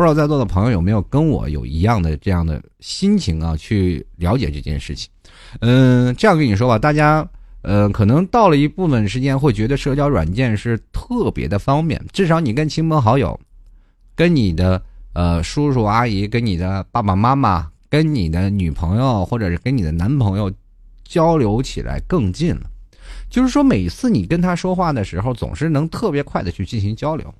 [0.00, 3.54] 不知道在座的朋友有没有跟我有一样的这样的心情啊？
[3.54, 5.10] 去了解这件事情。
[5.60, 7.28] 嗯，这样跟你说吧，大家
[7.60, 13.38] 呃，可能到了一部分时间会觉得社交软件是特别的方便，至少你跟亲朋好友、
[14.14, 14.82] 跟你的
[15.12, 20.50] 呃叔叔阿姨、跟你的爸爸妈妈、跟你的女朋友或者是跟你的男朋友
[21.04, 22.62] 交流起来更近了。
[23.28, 27.34] 就是说，每次你跟他说话的时候，总是能特别快的去进行交流。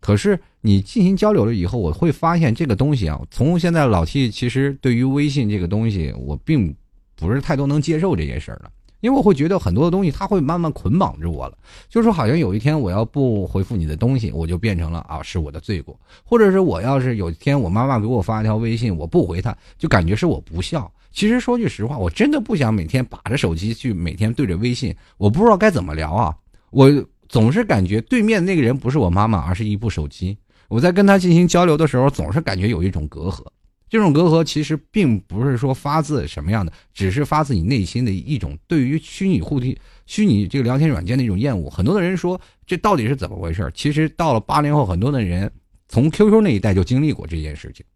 [0.00, 6.74] 可是你进行交流了以后，我会发现这个东西啊，从现在老 T 其实对于微信这个东西，我并
[7.14, 11.58] 不是太多能接受这件事儿了，因为我会觉得很多的东西它会慢慢捆绑着我了，
[11.90, 20.90] 就是说好像有一天我要不回复你的东西，我就变成了啊是我的罪过，或者是我要是有一天我妈妈给我发一条微信，我不回她，就感觉是我不孝。
[21.12, 26.34] 其实说句实话，我真的不想每天把着手机去每天对着微信，我不知道该怎么聊啊，
[26.70, 26.90] 我。
[27.30, 30.36] 总是感觉对面那个人不是我妈妈，而是一部手机。
[30.68, 33.46] 我在跟他进行交流的时候，总是感觉有一种隔阂。
[33.88, 41.70] 这种隔阂其实并不是说发自什么样的，只是发自你内心的一种对于虚拟互体、虚拟这个聊天软件的一种厌恶。
[41.70, 43.70] 很多的人说这到底是怎么回事？
[43.74, 45.48] 其实到了八零后，很多的人
[45.86, 47.86] 从 QQ 那一代就经历过这件事情，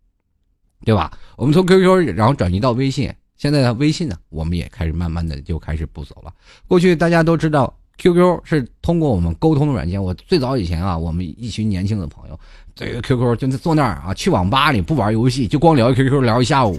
[0.84, 1.10] 对吧？
[1.36, 6.32] 我们从 QQ 然后转移到微信，现在的微信呢，我们也开始慢慢的就开始不走了。
[6.68, 7.76] 过去大家都知道。
[7.98, 10.02] QQ 是通过我们沟通的软件。
[10.02, 12.38] 我最早以前啊，我们一群年轻的朋友，
[12.74, 16.78] 这个 QQ 就坐那儿啊，去网吧里不玩游戏，就光聊 QQ 聊一下午，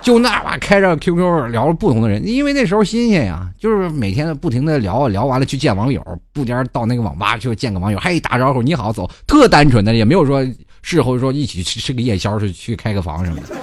[0.00, 10.46] 就那吧开着 QQ 聊不同的人，因为那时候新鲜呀，就是每天不停的聊，聊完了去见网友，不间到那个网吧去见个网友，嘿打招呼，你好，走，特单纯的，也没有说
[10.82, 13.56] 事后说一起去吃个夜宵，去去开个房什么的。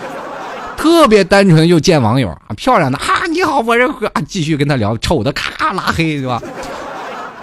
[0.78, 6.42] 特别单纯的就见网友啊，漂亮的啊，你好，我是啊，继续跟他聊，丑的咔拉黑，对吧？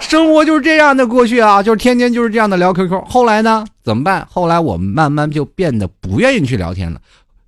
[0.01, 3.05] 生活就是这样的，过去啊，就是天天就是这样的聊 QQ。
[3.05, 4.27] 后来呢，怎么办？
[4.29, 6.99] 后来我们慢慢就变得不愿意去聊天了。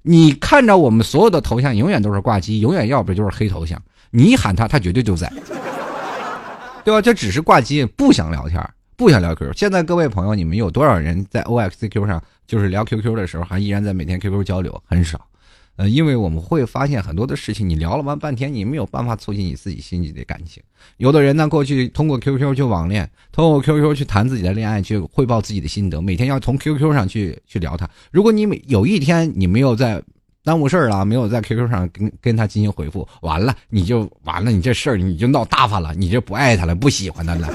[0.03, 3.77] 你看着我们所有的头像，永远都是挂机，永远要不就是黑头像。
[4.11, 5.29] 你喊他，他绝对就在，
[6.85, 7.01] 对吧？
[7.01, 9.51] 这只是挂机，不想聊天，不想聊 QQ。
[9.57, 14.81] 现在各位朋友，你们有多少人在 OXQ 上，就是聊 QQ 的时候，还依然在每天 QQ 交流？
[14.85, 15.19] 很少。
[15.77, 20.61] 呃，因为我们会发现很多的事情，你聊了完半天，你没有办法促进你自己心里的感情。
[20.97, 27.87] 有的人呢，过去通过 QQ 去网恋，通过 QQ 去谈自己的恋爱，去汇报自己的心得，每天要从 QQ 上去去聊他。
[28.09, 30.01] 如果你每有一天你没有在
[30.43, 37.47] 耽误事儿了，没有在 QQ 上跟跟他进行回复，完了你就完了，你这事儿你就闹大发了，你就不爱他了，不喜欢他了，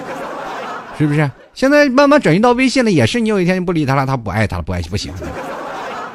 [0.96, 1.28] 是不是？
[1.54, 5.26] 现在慢慢转移到微信了，也是你有一天不理他了，他不爱他了，不爱不喜欢他。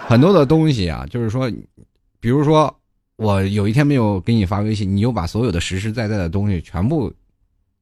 [0.08, 1.52] 很多的东西啊，就是说。
[2.20, 2.76] 比如说，
[3.16, 7.14] 我有一天没有给你发微信，你又把所有的实实在在的东西全部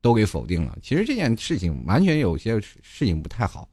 [0.01, 0.77] 都给否定了。
[0.81, 3.67] 其实这件事情完全有些事情不太好。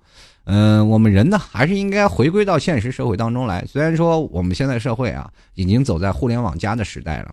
[0.44, 3.64] 嗯，我们人呢还是应该回归到现实社会当中来。
[3.64, 7.33] 虽然说我们现在社会啊已经走在互联网加的时代了，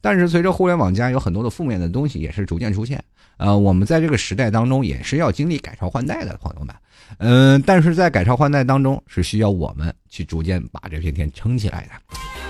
[0.00, 3.02] 但是随着互联网加有很多的负面的东西也是逐渐出现。
[3.36, 6.74] 呃，我们在这个时代当中也是要经历改朝换代的，朋友们。
[7.18, 12.47] 嗯，但是在改朝换代当中是需要我们去逐渐把这片天撑起来的。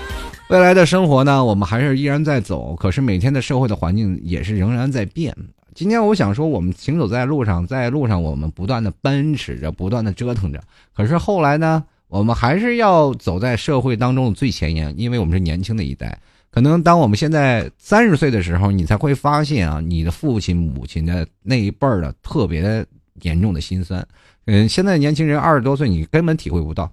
[0.49, 5.31] 未来的生活呢，我们还是依然在走，可是每天的社会的环境也是仍然在变。
[5.75, 10.59] 今天我想说，我们行走在路上，在路上我们不断的奔驰着，不断的折腾着。
[10.91, 16.17] 可是后来呢，我们还是要走在社会当中的最前沿，因为我们是年轻的一代。
[16.49, 22.83] 可能当我们现在三十岁的时候，你才会发现啊，你的父亲母亲的那一辈儿的特别
[23.21, 24.03] 严重的心酸。
[24.45, 26.91] 嗯，现在年轻人二十多岁，你根本体会不到。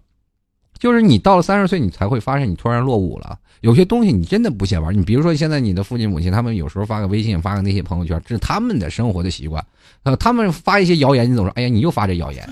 [0.78, 3.38] 就是你到了三十岁，你才会发现你突然落伍了。
[3.62, 4.96] 有些东西你真的不屑玩。
[4.96, 9.64] 你比如说，现在你的父亲母亲，他们有时候发个微信，发个那些朋友圈，这是他们的生活的习惯。
[10.02, 12.48] 呃，他们发一些谣言，你总说，哎呀，你又发这谣言，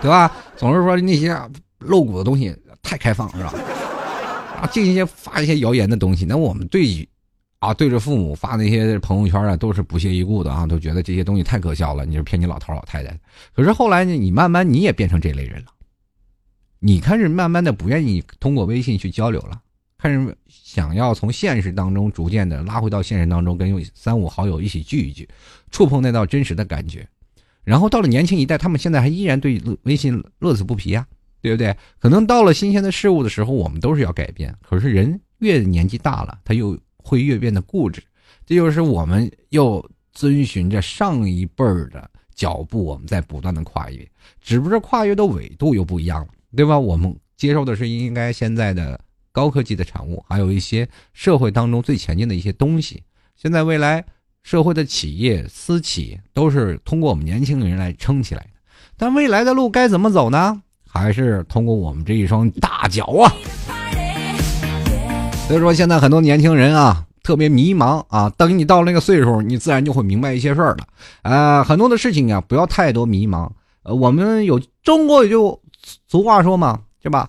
[0.00, 0.32] 对吧？
[0.56, 1.36] 总是说那些
[1.78, 3.54] 露骨的东西太开放，是吧？
[4.60, 7.06] 啊，这些发一些谣言的东西，那我们对于
[7.60, 13.14] 啊，对着父母发那些朋友圈啊，都是不屑一顾的啊，都觉得这些东西太可笑了，你是骗你老头老太太。
[13.54, 15.66] 可是后来呢，你慢慢你也变成这类人了，
[16.80, 19.60] 你开始慢慢的不愿意通过微信去交流了，
[19.96, 25.28] 开始想要从现实当中逐渐的拉回到现实当中，跟三五好友一起聚一聚，
[25.70, 27.06] 触碰那道真实的感觉。
[27.62, 31.06] 然后到了年轻一代，他们现在还依然对微信乐此不疲啊。
[31.42, 31.74] 对不对？
[31.98, 34.54] 可能到了新鲜的事物的时候，我们都是要改变。
[34.60, 38.02] 可是人越年纪大了，他又会越变得固执。
[38.44, 44.06] 这就是我们又遵循着上一辈儿的脚步，我们在不断的跨越，
[44.42, 46.78] 只不过跨越的纬度又不一样了，对吧？
[46.78, 49.00] 我们接受的是应该现在的
[49.32, 53.02] 高科技的产物，还有一些社会当中最前进的一些东西。
[53.36, 54.04] 现在未来
[54.42, 58.50] 社会的企业私企都是通过我们年轻人来撑起来的，
[58.96, 60.62] 但未来的路该怎么走呢？
[60.86, 63.32] 还是通过我们这一双大脚啊！
[65.46, 68.28] 所以说，现在很多年轻人啊，特别迷茫啊。
[68.30, 70.86] 等你到那个岁数，你自然就会明白一些事儿了。
[71.22, 73.50] 呃，很多的事情啊，不要太多迷茫。
[73.82, 75.60] 呃，我们有中国有句
[76.06, 77.28] 俗话说嘛，对吧？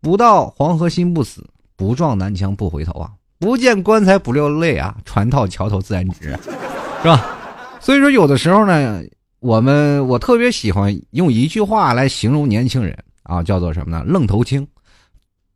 [0.00, 1.44] 不到黄河心不死，
[1.76, 3.10] 不撞南墙不回头啊！
[3.38, 4.96] 不见棺材不流泪啊！
[5.04, 6.30] 船到桥头自然直，
[7.02, 7.36] 是吧？
[7.80, 9.02] 所以说，有的时候呢。
[9.40, 14.02] 我们我特别喜欢用一句话来形容年轻人啊，叫做什么呢？
[14.06, 14.66] 愣头青。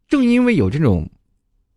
[0.09, 1.09] 正因为有这种，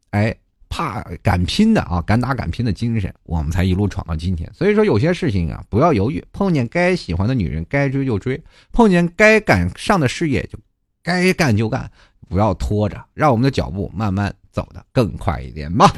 [0.09, 0.35] 哎，
[0.71, 4.49] 怕敢拼的啊，敢打敢拼的精神，我们才一路闯到今天。
[4.53, 8.39] 所以说，有些事情啊，不要犹豫，碰见该喜欢的女人，该追就追；
[8.71, 10.57] 碰见该赶上的事业，就
[11.03, 11.91] 该干就干，
[12.29, 15.93] 不要拖着，让我们的脚步慢慢走得更快一点吧。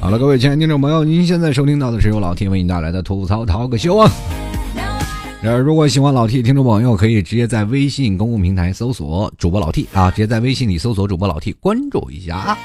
[0.00, 4.12] 好了，各位亲爱的听众朋友，您现在收听到的是由老天为您带来的吐槽淘个秀啊。
[5.44, 12.58] 呃，如果喜欢老 T 听众朋友，可以直接在微信公共平台搜索主播老 T 啊，直接在微信里搜索主播老 T，关注一下啊。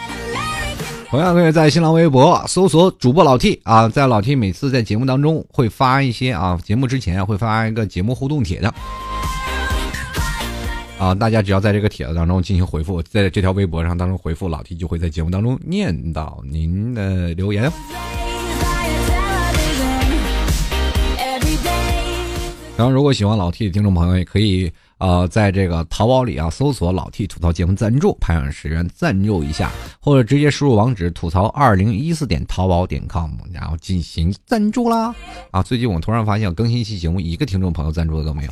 [1.10, 8.74] 同样可以在新浪微博搜索主播老 T 啊，在老 T 每次在节目当中会发一些啊，节目之前会发一个节目互动帖的。
[10.98, 17.70] 啊，大家只要在这个帖子当中进行回复，在这条微博上当中回复老 T，就会在节目当中念到您的留言。
[22.80, 35.14] 然后，如果喜欢老 T 的听众朋友，也可以呃，在这个淘宝里啊搜索“老 T 吐槽节目赞助”，拍上十元赞助一下，或者直接输入网址“吐槽二零一四点淘宝点 com”，然后进行赞助啦。
[35.52, 38.52] 啊，最近我突然发现，更新一期节目，一个听众朋友赞助的都没有。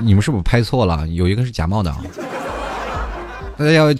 [0.00, 1.06] 你们是不是拍错了？
[1.06, 2.02] 有一个是假冒的啊！
[3.56, 3.94] 大家要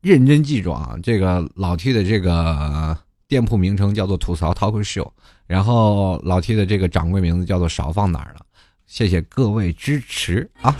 [0.00, 0.96] 认真记住啊！
[1.00, 5.10] 这个老 T 的这个店铺名称叫做“吐槽 Talk Show”，
[5.46, 8.40] 然后老 T 的这个掌柜名字叫做“少放哪儿了”。
[8.86, 10.76] 谢谢各位支持啊！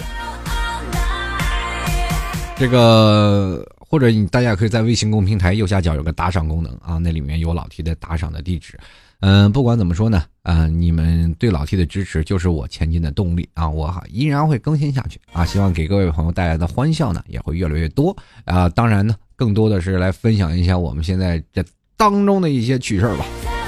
[2.57, 8.78] 这个或者你大家可以在微信公平台右下角有个打赏功能啊，那里面有老 T 的打赏的地址。
[9.20, 13.68] 嗯，不管怎么说呢，嗯，你们对老 T 的支持就是我前进的动力啊！
[13.68, 15.46] 我依然会更新下去啊！
[15.46, 18.68] 希望给各位朋友带来的欢笑呢也会越来越多啊！
[18.68, 21.64] 当然呢，更多的是来分享一下我们现在这
[21.96, 23.24] 当中的一些趣事儿吧。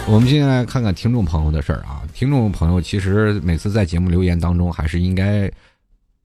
[0.06, 5.50] 我们现在看看听众朋友的事儿啊，听众朋友其实每次在节目留言当中还是应该。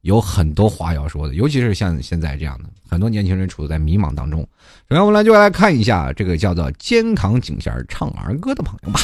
[0.02, 4.40] 有很多话要说的，尤其是像现在这样的很多年轻人处在迷茫当中。
[4.90, 9.00] 首先，我们来就来看一下这个叫做“肩扛颈弦唱儿歌”的朋友吧。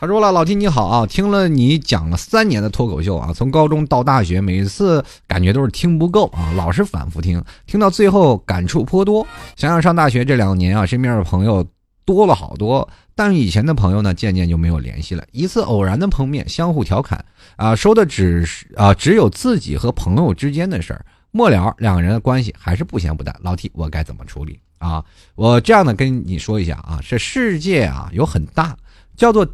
[0.00, 9.26] 他说了：“老弟你好啊，听了你讲了三年的脱口秀啊，从高中到大学，每次感觉都是听不够啊，老是反复听，听到最后感触颇多。
[9.56, 11.62] 想想上大学这两年啊，身边的朋友
[12.06, 15.22] 多了好多。”但以前的朋友呢，渐渐就没有联系了。
[15.32, 17.22] 一次偶然的碰面，相互调侃，
[17.56, 21.04] 啊，说的只是啊，只有自己和朋友之间的事儿。
[21.30, 23.36] 末了，两个人的关系还是不咸不淡。
[23.42, 25.04] 老 T，我该怎么处理啊？
[25.34, 28.74] 我这样的跟你说一下啊，这世界啊有很大，
[29.14, 29.46] 叫做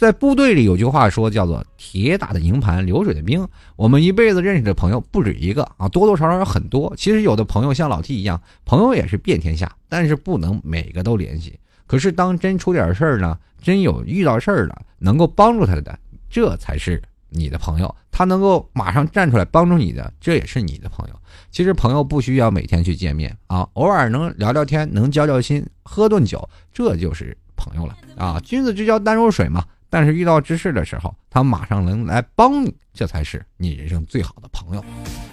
[0.00, 3.46] 在部队里有句话说，叫做铁打的营盘流水的兵。
[3.76, 6.90] 我们一辈子认识的朋友不止一个啊，多多少少有很多。
[6.96, 11.60] 其实有的朋友像老 T 一样，朋友也是遍天下，但是不能每个都联系。
[11.86, 13.36] 可是，当真出点事儿呢？
[13.60, 15.98] 真有遇到事儿了，能够帮助他的，
[16.30, 17.94] 这才是你的朋友。
[18.10, 21.14] 他能够马上站出来帮助你的，这也是你的朋友。
[21.50, 28.40] 其实，朋友不需要每天去见面啊，偶尔能聊聊天，能交交心，喝顿酒，这就是朋友了啊。
[28.42, 29.62] 君子之交淡如水嘛。
[29.90, 34.84] 但是遇到之事的时候，他马上能来帮你，这才是你人生最好的朋友。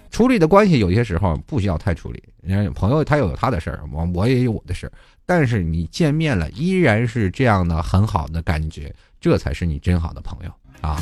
[0.10, 4.92] 处理的关系有些时候不需要太处理，人家朋友他有他的事儿，我我也有我的事儿。
[5.26, 10.52] 但是你见面了，依然是这样的很好的感觉，这才是你真好的朋友
[10.82, 11.00] 啊。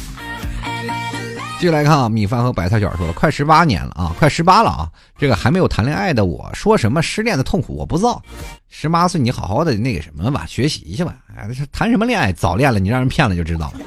[1.57, 8.21] 继续来看啊，米饭和白菜卷说了，快十八年了啊，快十八了啊，这个还没有谈恋爱的我说什么失恋的痛苦我不知道。
[8.69, 11.15] 十八岁你好好的那个什么吧，学习去吧。
[11.33, 12.31] 哎，谈什么恋爱？
[12.33, 13.79] 早恋了，你让人骗了就知道了。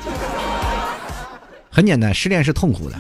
[1.70, 2.96] 很简单，失恋是痛苦的。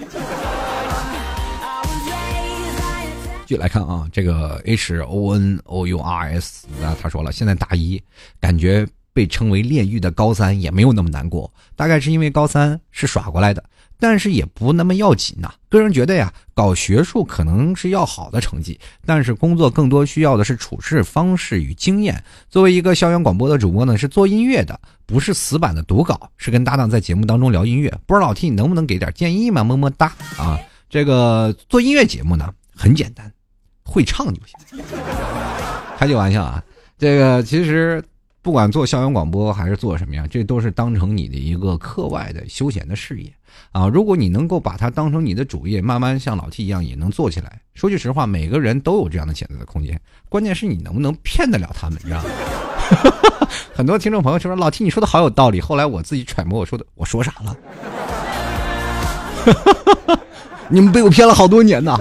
[3.46, 8.00] 继续来看啊，这个 H O N O U R S 啊，他说了，现在大一，
[8.38, 13.64] 感觉被称为炼狱的高三也没有那么难过，大概是因为高三是耍过来的。
[13.98, 15.52] 但是也不那么要紧呐。
[15.68, 22.22] 个人觉得呀，搞学术可能是要好的成绩，但是工作更多需要的是处事方式与经验。
[22.48, 27.90] 作为一个校园广播的主播呢，是做音乐的，不是死板的读稿，是跟搭档在节目当中聊音乐。
[28.06, 29.62] 不知道老 T 你能不能给点建议吗？
[29.64, 30.58] 么么哒啊！
[30.88, 33.30] 这个做音乐节目呢，很简单，
[33.84, 34.82] 会唱就行。
[35.98, 36.62] 开句玩笑啊，
[36.98, 38.02] 这个其实。
[38.40, 43.30] 不管做校园广播还是做什么呀，这都是当成你的一个课外的休闲的事业
[43.72, 43.88] 啊！
[43.88, 47.60] 如果你能够把它当成你的主业，慢慢像老 T 一样也能做起来。
[47.74, 52.30] 说句实话，每个人都有这样的潜在的空间，关键是你能不能骗得了他们，你知道吗？
[53.74, 57.56] 很多听众朋友说：“老 T，你说的好有道理。”后来我自己揣摩，我说的我说啥了？
[60.68, 61.98] 你们被我骗了好多年呐！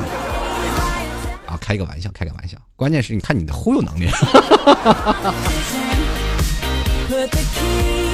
[1.46, 2.58] 啊，开个玩笑，开个玩笑。
[2.76, 4.10] 关键是你看你的忽悠能力。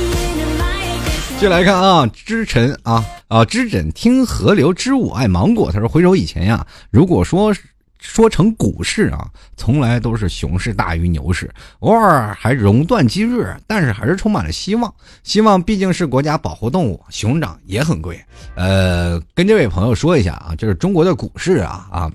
[1.44, 5.70] 接来看啊，知晨啊啊，知枕听河流，知我爱芒果。
[5.70, 7.54] 他说：“回首以前呀，如果说
[8.00, 9.28] 说成股市啊，
[9.58, 14.94] 从来都是熊市大于牛市，偶尔还熔断机制，但是还是充满了希望。
[15.24, 18.18] 希望毕竟是国家保护动物，熊掌也很贵。
[18.56, 22.12] 呃，跟这位朋友说一下啊，就是中国的股市啊啊，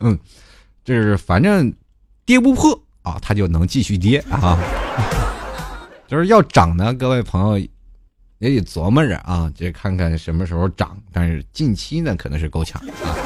[0.00, 0.18] 嗯，
[0.84, 1.72] 就是反正
[2.26, 4.58] 跌不破啊，它就能继续跌啊。
[6.06, 7.66] ”就是要涨呢，各位朋友
[8.38, 10.96] 也得琢磨着啊，这看看什么时候涨。
[11.12, 13.16] 但是近期呢，可能是够呛啊。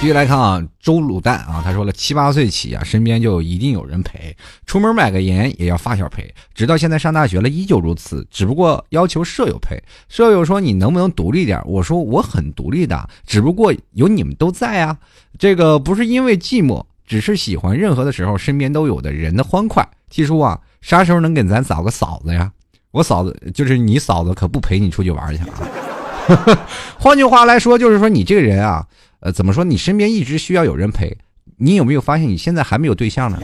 [0.00, 9.78] 继续来看啊，周卤蛋啊，他说了，七八岁起啊，身边就一定有人陪，出门买个盐也要发小陪，直到现在上大学了依旧如此，只不过要求舍友陪。
[10.08, 11.60] 舍友说你能不能独立点？
[11.66, 14.96] 我说我很独立的，只不过有你们都在啊。
[15.38, 19.86] 这个不是因为寂寞，只是喜欢任何的时候身边都有的人的欢快。
[20.08, 20.58] 七叔啊。
[20.80, 22.50] 啥时候能给咱找个嫂子呀？
[22.90, 26.58] 我嫂子就是你嫂子，可不陪你出去玩去啊。
[26.98, 28.86] 换句话来说，就是说你这个人啊，
[29.20, 29.64] 呃，怎么说？
[29.64, 31.16] 你身边一直需要有人陪。
[31.56, 33.38] 你有没有发现你现在还没有对象呢？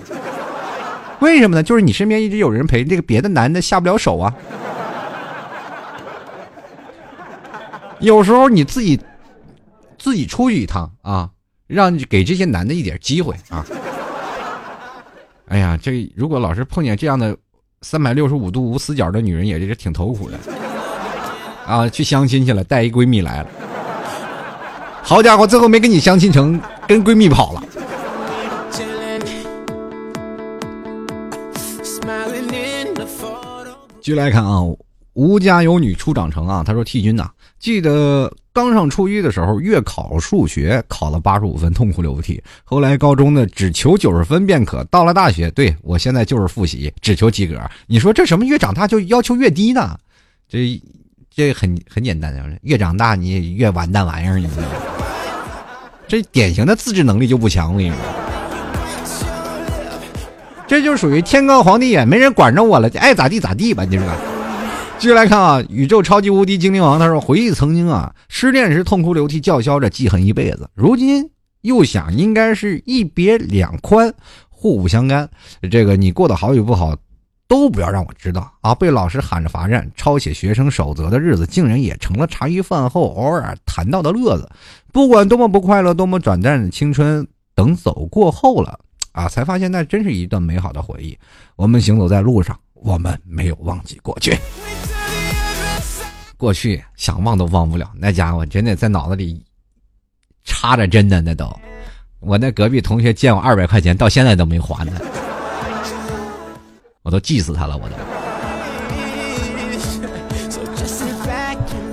[1.20, 1.62] 为什么呢？
[1.62, 4.34] 就是你身边一直有人陪，这个别的男的下不了手啊。
[8.00, 9.00] 有时候你自己
[9.98, 11.30] 自己出去一趟啊，
[11.66, 13.64] 让给这些男的一点机会啊。
[15.48, 17.36] 哎呀，这如果老是碰见这样的
[17.88, 20.36] 三百六十五度无死角的女人，也是挺头苦的
[21.64, 21.88] 啊！
[21.88, 23.46] 去相亲去了，带一闺蜜来了，
[25.04, 27.62] 好家伙，最后没跟你相亲成，跟闺蜜跑了。
[34.00, 34.62] 继续来看啊。
[35.12, 42.40] 吴家有女初长成啊，他说替君呐，记得刚上初一的时候，月考数学考了八十五分，痛哭流涕。
[42.64, 44.84] 后来高中呢，只求九十分便可。
[44.84, 47.58] 到了大学，对我现在就是复习，只求及格。
[47.86, 48.44] 你说这什么？
[48.44, 49.98] 越长大就要求越低呢？
[50.48, 50.80] 这
[51.34, 54.68] 这很很简单，越长大你越完蛋玩意儿，你知道吗？
[56.06, 57.98] 这典型的自制能力就不强，我跟你说，
[60.68, 64.06] 这就属于天高皇帝远，没人管着我了，爱咋地咋地吧，你说。”
[64.98, 70.68] 继续来看啊，宇宙超级无敌精灵王他说：“回忆曾经啊，失恋时痛哭流涕，叫嚣着记恨一辈子。
[70.74, 71.30] 如今
[71.60, 74.12] 又想，应该是一别两宽，
[74.48, 75.28] 互不相干。
[75.70, 76.96] 这个你过得好与不好，
[77.46, 78.74] 都不要让我知道啊！
[78.74, 84.48] 被老师喊着罚站、抄写学生守则的日子，竟然也成了茶余饭后偶尔谈到的乐子。
[84.92, 87.24] 不管多么不快乐，多么短暂的青春，
[87.54, 88.80] 等走过后了
[89.12, 91.16] 啊，才发现那真是一段美好的回忆。
[91.54, 94.36] 我们行走在路上。”我们没有忘记过去，
[96.36, 97.90] 过去想忘都忘不了。
[97.94, 99.42] 那家伙真的在脑子里
[100.44, 101.48] 插着针呢，那都。
[102.20, 104.92] 我那隔壁同学借我二百块钱，到现在都没还呢，
[107.02, 107.94] 我都气死他了，我都。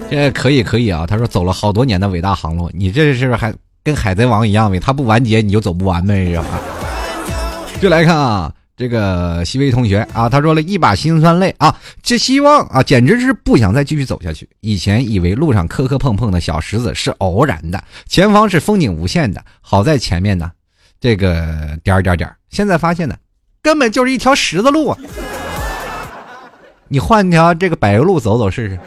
[0.10, 4.80] 这可以可以啊，他说走了好多年的伟大航路，你这是还跟海贼王一样呗？
[4.80, 6.46] 他不完结你就走不完呗，是吧？
[7.82, 8.54] 就来看啊。
[8.76, 14.50] 这个西薇同学啊，他说了一把辛酸泪啊，这希望啊，简直是不想再继续走下去。
[14.62, 20.52] 以前以为路上磕磕碰碰的小石子是偶然的，前方是风景无限的，好在前面呢，
[21.00, 23.16] 这个点点点，现在发现呢，
[23.62, 24.98] 根本就是一条十字路啊！
[26.88, 28.80] 你换条这个柏油路走走试试。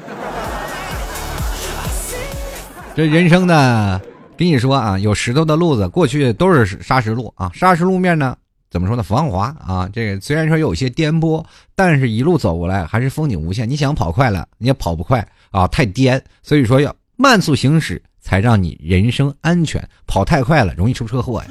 [2.96, 4.00] 这人生呢，
[4.36, 7.50] 跟你说啊，有石头的路子，过去都是砂石路啊。
[7.54, 8.36] 砂石路面呢，
[8.70, 9.02] 怎么说呢？
[9.02, 9.88] 防滑啊。
[9.92, 11.44] 这个虽然说有些颠簸，
[11.74, 13.68] 但是一路走过来还是风景无限。
[13.68, 16.22] 你想跑快了，你也跑不快啊，太颠。
[16.42, 19.82] 所以说要慢速行驶，才让你人生安全。
[20.06, 21.46] 跑太快了，容易出车祸呀。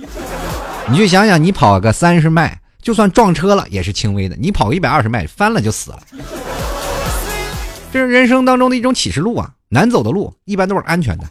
[0.90, 6.00] 你就想想，你跑个三十迈，就算撞车了也是轻微的；你跑个一百二十迈，翻了就死了。
[7.92, 9.52] 这是人生当中的一种启示录啊。
[9.68, 11.24] 难走的路一般都是安全的。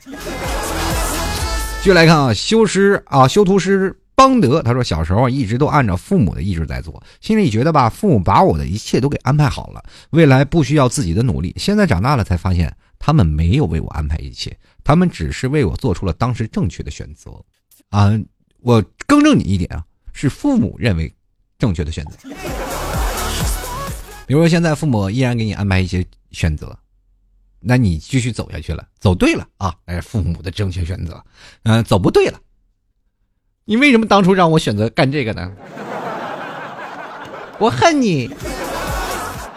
[1.80, 11.54] 继续来看啊，修师啊，修图师邦德他说，小时候一直都按照父母的意志在做，心里觉得吧，父母把我的一切都给安排好了，未来不需要自己的努力。
[11.58, 17.32] 现在长大了才发现，他们没有为我安排一切，他们只是为我做出了当时正确的选择。
[17.90, 18.10] 啊，
[18.60, 21.12] 我更正你一点啊，是父母认为
[21.58, 22.16] 正确的选择。
[24.26, 26.76] 比如说，现在父母依然给你安排一些选择。
[27.66, 29.74] 那你继续走下去了，走对了啊！
[29.86, 31.24] 哎，父母的正确选择，
[31.62, 32.38] 嗯，走不对了，
[33.66, 35.50] 你为什么当初让我选择干这个呢？
[37.58, 38.28] 我恨你！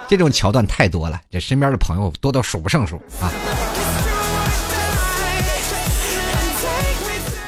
[0.07, 3.29] 这种桥段太多了，这身边的朋友多到数不胜数啊。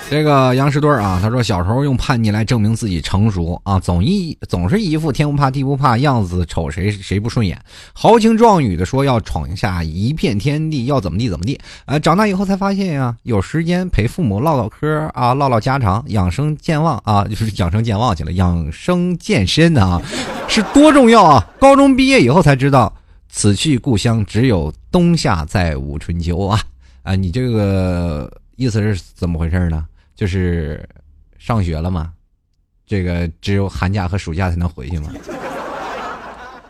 [0.09, 7.61] 这个杨石墩儿啊，他说小时候用叛逆来证明自己成熟啊，总一总是一副天不怕地不怕样子，瞅谁谁不顺眼，
[7.93, 11.59] 豪情壮语的说要闯下一片天地，要怎么地怎么地。
[11.85, 20.01] 呃，长大以后才发现呀，有时间陪父母唠唠嗑啊，唠唠家常，养生健忘啊， 就是养生健忘去了，养生健身啊，
[20.49, 21.47] 是多重要啊！
[21.59, 22.91] 高中毕业以后才知道，
[23.29, 26.59] 此去故乡只有冬夏再无春秋啊！
[27.03, 29.85] 啊，你这个意思是怎么回事呢？
[30.19, 30.85] 就是
[31.37, 32.11] 上学了嘛，
[32.85, 35.09] 这个只有寒假和暑假才能回去嘛，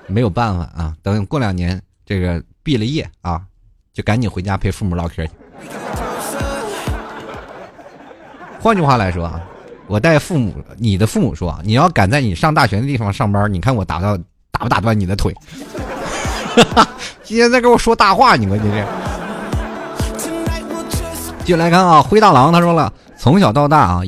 [0.06, 0.96] 没有办法啊。
[1.02, 3.42] 等过两年这个毕了业啊，
[3.92, 5.32] 就赶紧回家陪父母唠嗑去。
[8.60, 9.42] 换句话来说啊，
[9.88, 14.16] 我带父母，你的父母说，你要敢在你上大学的地方上班，你看我打到
[14.52, 15.36] 打不打断你的腿？
[17.26, 18.86] 今天在跟我说大话，你们这是？
[21.46, 22.94] 进来看啊，灰大狼他说了。
[23.20, 24.02] 从小到大啊，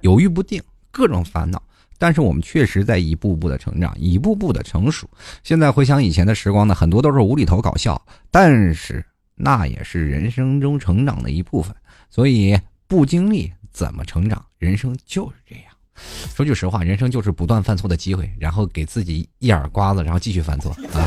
[0.00, 0.60] 犹豫不定，
[0.90, 1.62] 各种烦恼，
[1.98, 5.08] 但是我们确实在一步步的成长，一步步的成熟。
[5.44, 9.06] 现在回想以前的时光呢，很多都是无厘头搞笑，但是
[9.36, 11.72] 那也是人生中成长的一部分。
[12.10, 12.58] 所以
[12.88, 14.44] 不经历怎么成长？
[14.58, 15.64] 人生就是这样。
[16.34, 21.06] 说句实话，人生就是不断犯错的机会，然后给自己一耳刮子，然后继续犯错啊！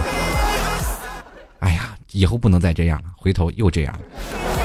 [1.59, 4.56] 哎呀，以后不能再这样了，回头又这样了。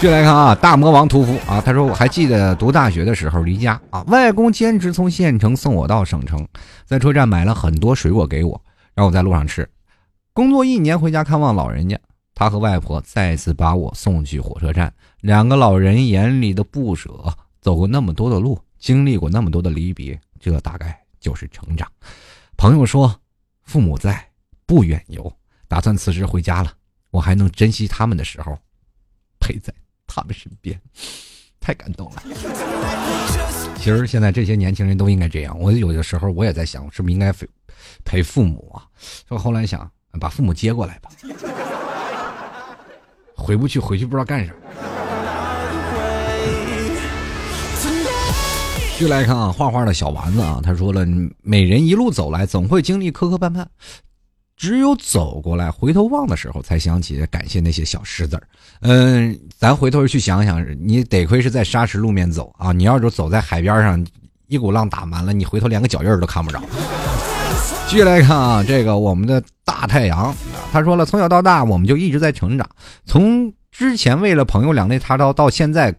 [0.00, 6.48] 继续来看啊，大魔王屠夫啊，他说我还记得读大学的时候离家啊，外公坚持从县城送我到省城，
[6.86, 8.58] 在车站买了很多水果给我，
[8.94, 9.68] 让我在路上吃。
[10.32, 12.00] 工作一年回家看望老人家，
[12.34, 14.90] 他和外婆再次把我送去火车站。
[15.20, 17.12] 两个老人眼里的不舍，
[17.60, 21.86] 走过那么多的路，经历过那么多的离别，这大概就是成长。
[22.56, 23.14] 朋友说，
[23.64, 24.26] 父母在，
[24.64, 25.30] 不远游，
[25.68, 26.72] 打算辞职回家了。
[27.10, 28.56] 我还能珍惜他们的时候，
[29.38, 29.70] 陪在。
[30.12, 30.78] 他们身边，
[31.60, 32.22] 太感动了。
[33.76, 35.58] 其实现在这些年轻人都应该这样。
[35.58, 37.48] 我有的时候我也在想，是不是应该陪
[38.04, 38.84] 陪父母啊？
[39.28, 39.88] 说后来想，
[40.20, 41.10] 把父母接过来吧。
[43.36, 44.52] 回不去，回去不知道干啥。
[48.98, 51.06] 继续来看啊，画画的小丸子啊，他说了，
[51.40, 53.64] 每人一路走来，总会经历磕磕绊绊。
[54.60, 58.42] 只有走过来，回头望的时候，才想起感谢那些小石子儿。
[58.80, 62.70] 嗯，咱回头去想想，你得亏是在沙石路面走啊！
[62.70, 64.06] 你要是走在海边上，
[64.48, 66.60] 一股浪打满了，你回头连个脚印儿都看不着。
[67.88, 70.34] 继续来看啊，这个我们的大太阳，
[70.70, 72.68] 他说了，从小到大我们就一直在成长，
[73.06, 75.94] 从之前为了朋友两肋插刀，到现在。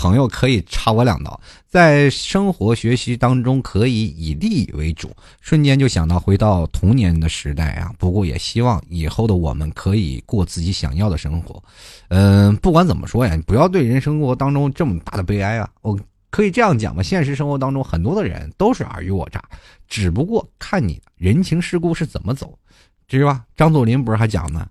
[0.00, 1.38] 朋友可以插我两刀，
[1.68, 7.92] 在生活学习当中可以以利益为主，瞬间就想到回到童年的时代啊！
[7.98, 11.62] 不过也希望以后的我们可以过自己想要的生活。
[12.08, 15.68] 嗯，不管怎么说呀，你不要对人生活当中这么大的悲哀啊！
[15.82, 15.94] 我
[16.30, 19.38] 可以这样讲吧，现实生活当中很多的人都是尔虞我诈，
[19.86, 22.58] 只不过看你人情世故是怎么走，
[23.06, 23.44] 知吧？
[23.54, 24.66] 张作霖不是还讲呢，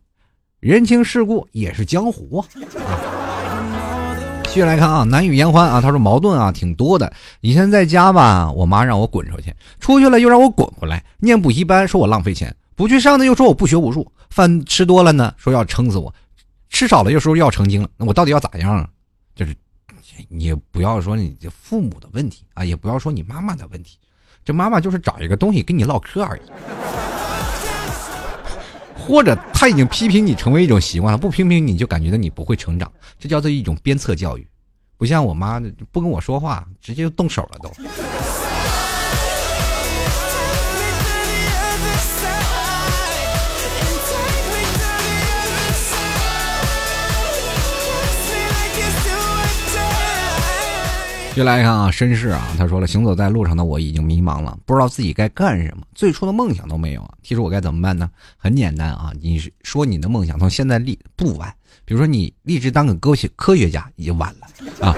[0.59, 3.28] 人情世故也是江湖啊。
[4.59, 7.13] 继续来看啊，难与言欢啊，他说矛盾啊挺多的。
[7.39, 11.01] 以前在家吧，我妈让我滚出去，出去了又让我滚回来。
[11.17, 14.11] 念补习班说我浪费钱，不去上呢又说我不学无术。
[14.29, 16.11] 饭吃多了呢，说要撑死我；
[16.67, 17.87] 吃少了又说要成精了。
[17.95, 18.89] 那我到底要咋样啊？
[19.33, 19.55] 就是
[20.27, 23.97] 你不要说你这父母的问题啊，也不要说你妈妈的问题，
[24.43, 26.41] 这妈妈就是找一个东西跟你唠嗑而已。
[29.09, 34.47] 或者他已经批评你成为一种习惯了，不批评你就感觉到你不会成长，这叫做一种鞭策教育，
[34.97, 35.59] 不像我妈
[35.91, 37.71] 不跟我说话，直接就动手了都。
[51.39, 57.13] 接来看啊，绅士啊，他说了，行走在路上的我已经迷茫了，不知道自己该干什么，最初的梦想都没有啊。
[57.23, 58.11] 提出我该怎么办呢？
[58.35, 61.49] 很简单啊，你说你的梦想从现在立不晚，
[61.85, 64.47] 比如说你立志当个科学科学家已经晚了
[64.85, 64.93] 啊，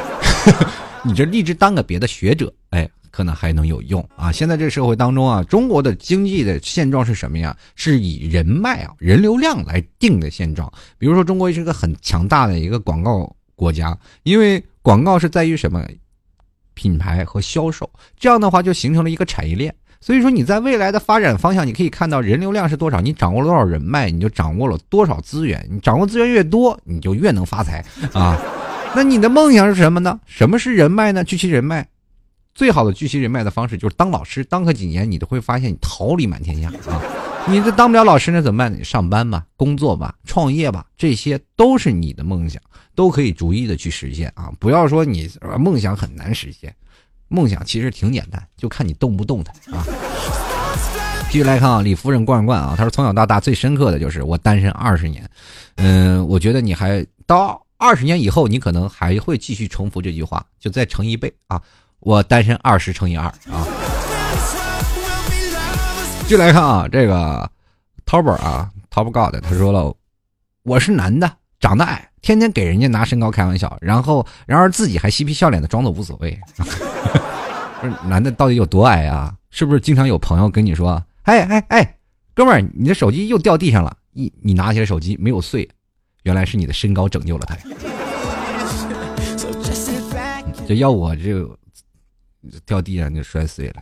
[1.05, 4.31] 你这立志当个别的学者，哎，可能还能有用啊。
[4.31, 7.55] 现在这社会当中啊，中国的经济的现状是什么呀？
[7.75, 10.73] 是以人脉啊、人流量来定的现状。
[10.97, 15.85] 比如说，中国是一个很强大的一个广告国家，因为广告是在于什么？
[16.73, 19.73] 品牌和销售，这样的话就形成了一个产业链。
[19.99, 25.63] 所以说你在未来的发展方向，你可以看到人流量是多少，你掌握了多少人脉，你就掌握了多少资源。
[25.69, 28.35] 你掌握资源越多，你就越能发财啊。
[28.95, 30.19] 那你的梦想是什么呢？
[30.25, 31.23] 什么是人脉呢？
[31.23, 31.87] 聚集人脉，
[32.55, 36.99] 最好的聚集人脉的方式就是当老师，当个几年，你都会发现你桃李满天下啊。
[37.47, 38.71] 你这当不了老师，那怎么办？
[38.71, 42.61] 你上班吧，工作吧，创业吧，这些都是你的梦想，
[42.95, 44.51] 都可以逐一的去实现啊！
[44.59, 45.29] 不要说你
[45.59, 46.73] 梦想很难实现，
[47.27, 49.83] 梦想其实挺简单，就看你动不动弹啊。
[51.29, 55.27] 继续来看啊，李夫人罐罐啊，他说从小到大最深刻的就是我单身二十年，
[55.75, 61.61] 嗯，我觉得你还到二十年以后，你可能还会继续重复这句话，就再乘一倍啊，
[61.99, 63.67] 我单身二十乘以二啊。
[66.31, 67.51] 继续来看啊，这个
[68.05, 69.93] 淘宝啊，Top God，他说了，
[70.63, 71.29] 我是男的，
[71.59, 76.39] 长得矮，天天给人家拿身高开玩笑，然后然而自己还嬉皮笑脸的装作无所谓。
[77.81, 79.35] 不是男的到底有多矮啊？
[79.49, 81.97] 是不是经常有朋友跟你说，哎哎哎，
[82.33, 85.69] 哥们儿，你的手机又掉地上了，一你拿起来手机没有碎，
[86.23, 87.57] 原来是你的身高拯救了他。
[90.65, 91.53] 这要我就
[92.65, 93.81] 掉地上就摔碎了。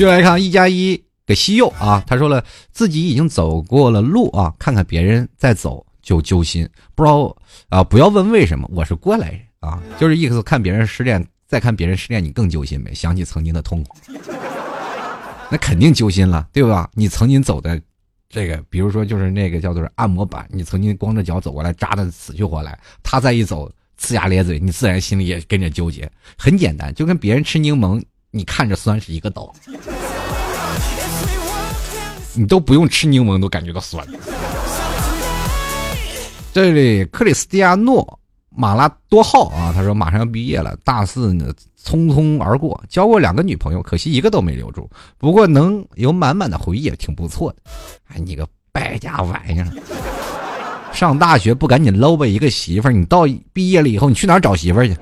[0.00, 2.42] 就来看一加一给西柚啊，他说了
[2.72, 7.36] 自己已经走过了路啊，看看别人在走就揪心，不知道
[7.68, 13.98] 啊，不要问为什么，我是过来人啊，就是意思看别人失恋，再看别人失恋，你更揪心呗，想起曾经的痛苦，
[15.52, 16.88] 那肯定揪心了，对吧？
[16.94, 17.78] 你曾经走的
[18.30, 23.70] 这个，比如说就是那个叫做按摩板，你曾经光着脚走过来，扎的死去活来，他再一走
[24.00, 26.10] 呲牙咧嘴，你自然心里也跟着纠结。
[26.38, 28.02] 很简单，就跟别人吃柠檬。
[28.32, 29.76] 你看着酸是一个道理，
[32.34, 34.06] 你都不用吃柠檬都感觉到酸。
[36.52, 38.20] 这里克里斯蒂亚诺
[38.50, 41.52] 马拉多号啊，他说马上要毕业了，大四呢
[41.84, 44.88] 匆匆而过，交过两个女朋友，可惜一个都没留住。
[45.18, 47.56] 不过能有满满的回忆也挺不错的。
[48.08, 49.66] 哎，你个败家玩意儿，
[50.92, 54.96] 上大学不赶紧搂吧一个媳妇儿，你到毕业了以后你去哪儿找媳妇儿去？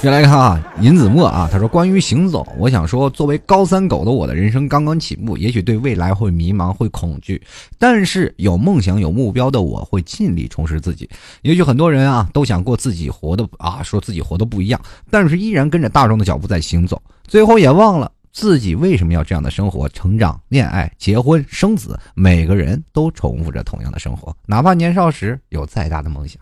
[0.00, 7.42] 再来看啊，尹子墨啊，他说：“关于行走，我想说，作为高三狗的我的人生刚刚起步，也许对未来会迷茫、会恐惧，
[7.78, 11.10] 但是有梦想、有目标的我会尽力充实自己。
[11.42, 14.80] 也许很多人啊都想过自己活的啊，说自己活的不一样，
[15.10, 26.40] 但是依然跟着大众的脚步在行走，最后也忘了自己为什么要这样的生活：成长、恋爱、结婚、生子，每个人都重复着同样的生活，哪怕年少时有再大的梦想，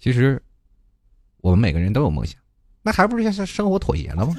[0.00, 0.42] 其实。”
[1.46, 2.36] 我们每个人都有梦想，
[2.82, 4.34] 那还不是向生活妥协了吗？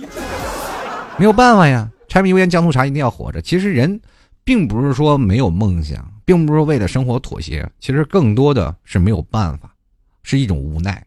[1.18, 3.41] 没有办法呀，柴米油盐酱醋茶一定要活着。
[3.41, 4.01] 其实人
[4.43, 9.74] 并不是说没有梦想，并不是为了生活妥协，其实更多的是没有办法，
[10.22, 11.01] 是一种无奈。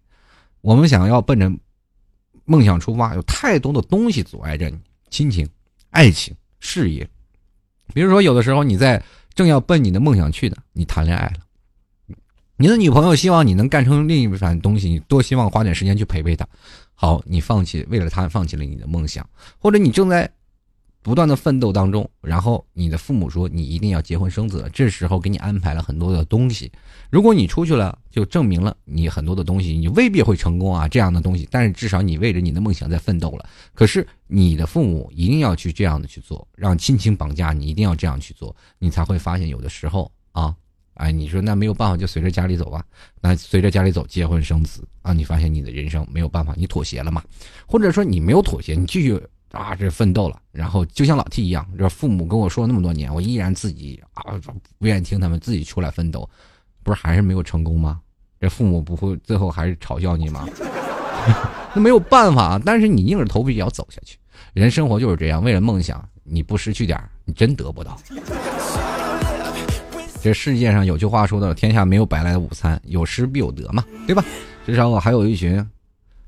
[0.62, 1.52] 我们想要奔着
[2.46, 4.78] 梦想出发，有太多的东西阻碍着你：
[5.10, 5.46] 亲情、
[5.90, 7.06] 爱情、事业。
[7.92, 9.02] 比如说，有的时候你在
[9.34, 11.40] 正要奔你的梦想去的，你谈恋爱了。
[12.60, 16.46] 你的女朋友希望你能干成另一番东西，你多希望花点时间去陪陪她。
[16.94, 19.26] 好，你放弃为了她放弃了你的梦想，
[19.58, 20.30] 或者你正在
[21.00, 26.70] 不断的奋斗当中，然后你的父母说你一定要结婚生子，这时候给你安排了很多的东西。
[27.08, 31.48] 如果你出去了，就证明了你很多的东西你未必会成功啊，这样的东西。
[31.50, 33.48] 但是至少你为着你的梦想在奋斗了。
[33.72, 40.54] 可是你的父母一定要去这样的去做，让亲情绑架你，一定要这样去做，你才会发现有的时候啊。
[41.00, 42.84] 哎，你说那没有办法，就随着家里走吧。
[43.22, 47.22] 那随着家里走，结婚生子啊，你发现你的人生没有办法，你妥协了嘛？
[47.66, 49.18] 或者说你没有妥协，你继续
[49.50, 54.22] 啊这奋斗了，然后就像老 T 一样，这父母跟我说那么多年，我依然自己啊
[54.78, 56.28] 不愿意听他们，自己出来奋斗，
[56.82, 57.98] 不是还是没有成功吗？
[58.38, 60.46] 这父母不会最后还是嘲笑你吗？
[61.74, 64.18] 那没有办法，但是你硬着头皮也要走下去。
[64.52, 66.06] 人生活就是这样，为了梦想。
[66.32, 67.98] 你不失去点你真得不到。
[70.22, 74.22] 这世界上有句话说的：“天下没有白来的午餐，有失必有得嘛，对吧？”
[74.66, 75.66] 至少我还有一群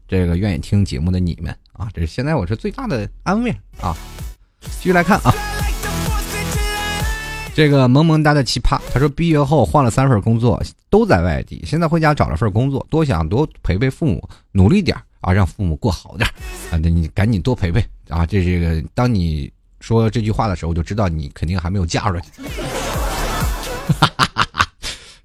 [0.09, 3.97] 这个愿意听节目的你们啊，这是现在我是最大的安慰啊。
[4.61, 5.35] 继续来看啊，
[7.55, 16.27] 这个萌萌哒的奇葩，他说毕业后换了三份工作，都在外地，现在回家找了份工作，多想多陪陪父母，努力点啊，让父母过好点
[16.71, 16.79] 啊！
[16.83, 18.25] 那你赶紧多陪陪啊！
[18.25, 22.27] 这这个，当你说这句话的时候，就知道你肯定还没有嫁出去。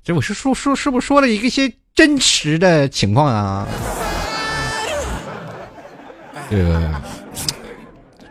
[0.07, 3.67] 这我是说说是不是说了一个些真实的情况啊？
[6.49, 7.01] 这个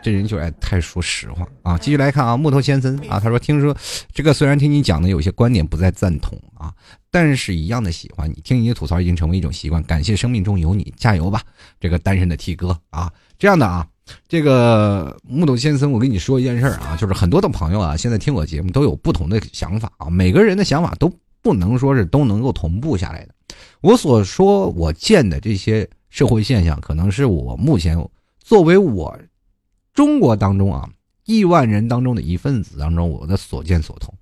[0.01, 1.77] 这人就爱太说实话啊！
[1.77, 3.77] 继续来看啊，木头先生啊，他说：“听说
[4.11, 6.73] 这个虽然听你讲的有些观点不再赞同啊，
[7.11, 9.83] 但是一样的喜欢你，听你的吐槽已经成为一种习惯。
[9.83, 11.43] 感谢生命中有你，加油吧，
[11.79, 13.13] 这个单身的 T 哥啊！
[13.37, 13.85] 这样的啊。”
[14.27, 23.33] 这个木头先生，我跟你说一件事儿啊，就是很多的朋友啊，现在听我节目都有不同的想法啊，每个人的想法都不能说是都能够同步下来的。
[23.81, 27.97] 我所说我见的这些社会现象，可能是我目前
[28.39, 29.17] 作为我
[29.93, 30.89] 中国当中啊
[31.25, 34.13] 亿万人当中的一份子当中，我的所见所通。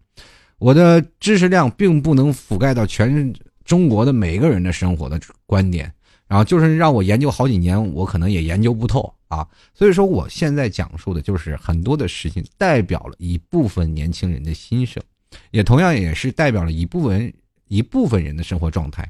[0.58, 5.92] 我的知识量并不能覆盖到全中国的每个人的生活的观点。
[6.28, 9.48] 然后就是让我研究好几年，我可能也研究不透啊。
[9.76, 15.04] 所以说，我现在讲述的就是很多的事情，代表了一部分年轻人的心声，
[15.52, 17.34] 也同样也是代表了一部分
[17.68, 19.08] 一部分人的生活状态。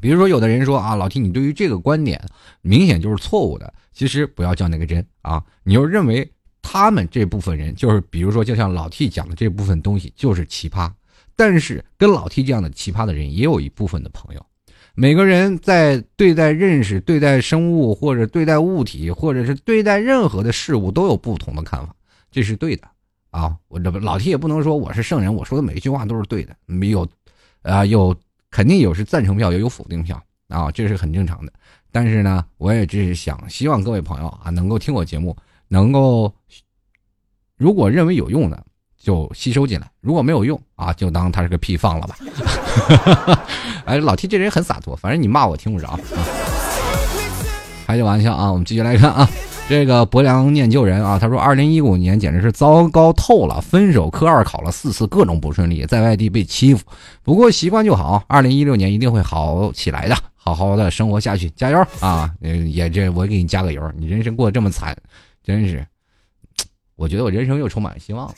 [0.00, 2.22] 比如说，有的人说啊，老 T，你对于这个观点
[2.60, 3.72] 明显就是错误的。
[3.92, 6.30] 其实不要较那个真啊，你要认为
[6.60, 10.92] 他们这部分人就是，比如说，就像老 T 讲的这部分东西就是奇葩，
[11.34, 14.46] 但是跟老 T 这样的奇葩的人也有一部分的朋友。
[14.94, 21.94] 每个人在对待认识、对待生物或者对待物体，或者是对待任何的事物，都有不同的看法，
[22.30, 22.86] 这是对的
[23.36, 23.54] 啊！
[23.68, 27.06] 我这不老提也不能说我是圣人，我说的每一句话都是对的，没有
[27.62, 28.16] 啊，有
[28.50, 31.52] 肯定有是赞成票，也有否定票啊，这是很正常的。
[31.92, 35.36] 但是呢，我也只是想希望各位朋友啊，能够听我节目，
[35.68, 36.34] 能够
[37.56, 38.64] 如果认为有用的。
[38.98, 42.18] 就吸收进来，如果没有用啊，就当他是个屁放了吧。
[43.86, 45.96] 哎，老 T 这人很洒脱，反正你骂我听不着。
[47.86, 49.30] 开个玩笑啊，我们继续来看啊，
[49.68, 56.84] 这个伯良念旧人啊，他说，二零一五年简直是糟糕透了，分手，科二考了四次，各种不顺利，在外地被欺负，
[57.24, 58.22] 不过习惯就好。
[58.28, 62.32] 二零一六年一定会好起来的，好好的生活下去，加油啊！
[62.40, 64.96] 也这我给你加个油，你人生过得这么惨，
[65.42, 65.84] 真是，
[66.94, 68.34] 我觉得我人生又充满希望了。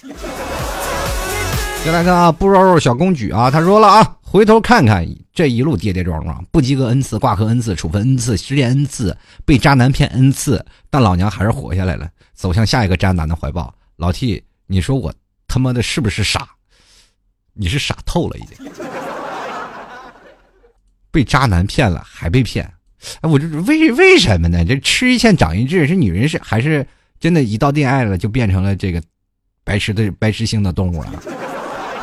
[1.85, 9.17] 再来看啊，不肉肉小公举啊，他说了啊，回头看看这一路跌跌撞撞，不及格 n 次，挂科 n 次，处分 n 次，失恋 n 次，
[9.47, 13.73] 被渣男骗 n 次，但老娘还是活下来了，走向下一个渣男的怀抱。
[13.97, 15.11] 老 T，你说我
[15.47, 16.47] 他妈的是不是傻？
[17.55, 18.71] 你是傻透了已经，
[21.11, 22.71] 被渣男骗了还被骗，
[23.23, 24.63] 哎，我这为为什么呢？
[24.63, 26.87] 这吃一堑长一智，是女人是还是
[27.19, 29.03] 真的，一到恋爱了就变成了这个
[29.65, 31.23] 白痴的白痴性的动物了？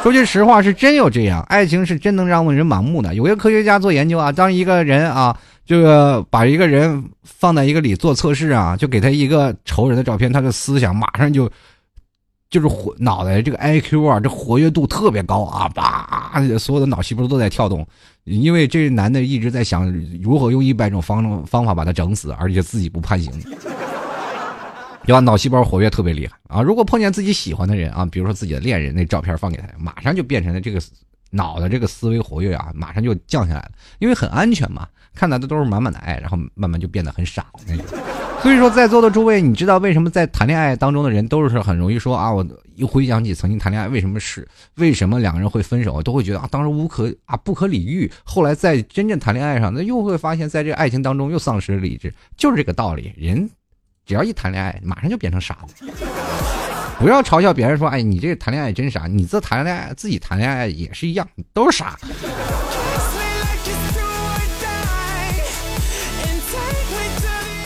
[0.06, 3.16] 说句实话，是真有这样，爱情是真能让人盲目的。
[3.16, 5.36] 有个科学家做研究啊，当一个人啊，
[5.66, 11.50] 这个把一个人放在一个里做测试啊，就给他一个仇人的照片，他的思想马上就
[12.52, 17.84] 就是活脑袋这个 I Q 啊，这活跃度特别高啊，叭，所有的脑细胞都在跳动，
[18.26, 19.92] 因为这男的一直在想
[20.22, 23.34] 如何用一百种方方法把他整死，而且自己不判刑。
[25.06, 25.20] 对吧？
[25.20, 26.62] 脑细胞活跃特别厉害啊！
[26.62, 30.82] 如果碰见自己喜欢的人啊，比如说自己的恋人，那照片放给他，马上就变成了这个
[31.32, 37.86] 脑的这个思维活跃啊，马上就降下来了，因为很安全嘛，看到的都是满满的爱，然后慢慢就变得很傻的那种。
[38.42, 42.32] 所以说，在座的诸位，你知道为什么在谈恋爱当中的人都是很容易说啊？
[42.32, 42.46] 我
[42.76, 48.12] 一回想起曾经谈恋爱，为什么是为什么两个人会分手，都会觉得啊，当时无可啊不可理喻。
[48.24, 53.12] 后来在真正谈恋爱上，那又会发现，在这爱情当中又丧失了理智，就是这个道理。
[53.18, 53.50] 人。
[54.06, 55.84] 只要一谈恋爱，马上就变成傻子。
[57.00, 61.98] 不要嘲笑别人说：“哎，你这个谈恋爱真傻。”你这谈恋爱，自己谈恋爱也是一样，都是傻。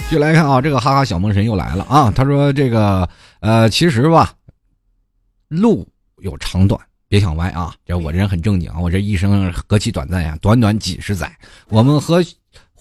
[0.09, 2.11] 就来看啊，这个哈哈小梦神又来了啊！
[2.15, 3.07] 他说：“这个
[3.41, 4.33] 呃，其实吧，
[5.49, 5.87] 路
[6.23, 7.75] 有长短，别想歪啊。
[7.85, 11.31] 这我这人很正经啊，我这一生何其短暂呀，短短几十载，
[11.67, 12.23] 我们和。”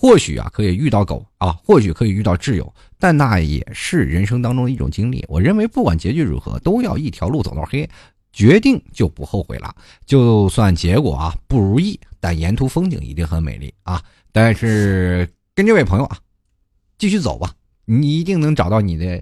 [0.00, 5.24] 或许啊，可以遇到狗啊，或许可以遇到挚友，但那也是人生当中的一种经历。
[5.26, 7.90] 我认为，不管结局如何，都要一条路走到黑，
[8.32, 9.74] 决定就不后悔了。
[10.06, 14.00] 就算结果啊不如意，但沿途风景一定很美丽啊！
[14.30, 16.16] 但是跟这位朋友啊，
[16.96, 17.50] 继续走吧，
[17.84, 19.20] 你一定能找到你的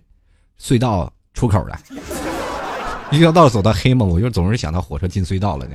[0.60, 1.78] 隧道出口的。
[3.10, 5.66] 一条道走到黑嘛，我就总是想到火车进隧道了。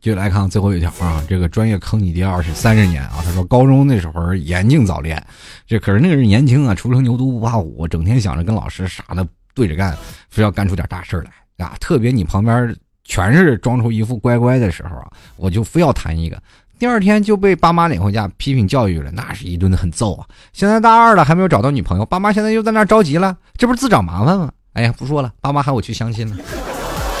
[0.00, 3.20] 就来看最后一条啊，这个专业坑你爹二十三十年啊。
[3.24, 5.22] 他说高中那时候严禁早恋，
[5.66, 9.96] 这可是那个是年轻啊，初生牛犊不怕虎，整天想着跟老师傻的对着干，
[10.30, 11.74] 非要干出点大事来啊。
[11.80, 12.74] 特别你旁边
[13.04, 16.40] 全是装出一副乖乖的时候啊，我就非要谈一个，
[16.78, 20.24] 第二天就被爸妈领回家批评教育了，那是一顿狠揍啊。
[20.52, 24.52] 现在大二了还没有找到女朋友，爸妈现在又在那着急了，这不是自找麻烦吗？
[24.74, 26.36] 哎呀，不说了，爸妈喊我去相亲了。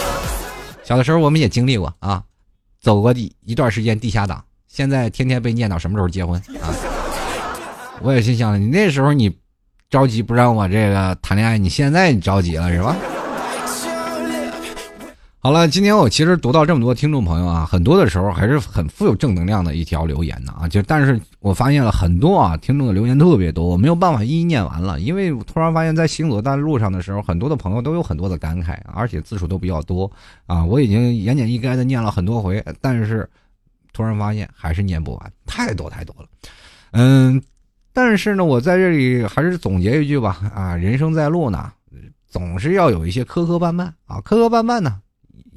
[0.84, 2.22] 小的时候我们也经历过啊。
[2.88, 6.72] 走过一一段时间地下党，现在天天被念叨什么时候结婚啊！
[8.00, 9.30] 我也心想，你那时候你
[9.90, 12.96] 着急不让我这个谈恋爱，你现在你着急了是吧？
[15.40, 20.66] 好了，今天我其实读到这么多听众朋友啊，很多的时候还是很富有正能量的一条留言呢啊！
[20.66, 30.10] 就但是我发现了很多啊，听众的留言特别多，我没有办法一一念完了，因为突然发现，在行走在路上的时候，很多的朋友都有很多的感慨，而且字数都比较多
[30.46, 30.64] 啊！
[30.64, 33.30] 我已经言简意赅的念了很多回，但是
[33.92, 36.28] 突然发现还是念不完，太多太多了。
[36.90, 37.40] 嗯，
[37.92, 41.72] 但是呢，我在这里还是总结一句吧啊，人生在路呢，
[42.28, 44.96] 总是要有一些磕磕绊绊啊，磕磕绊绊呢。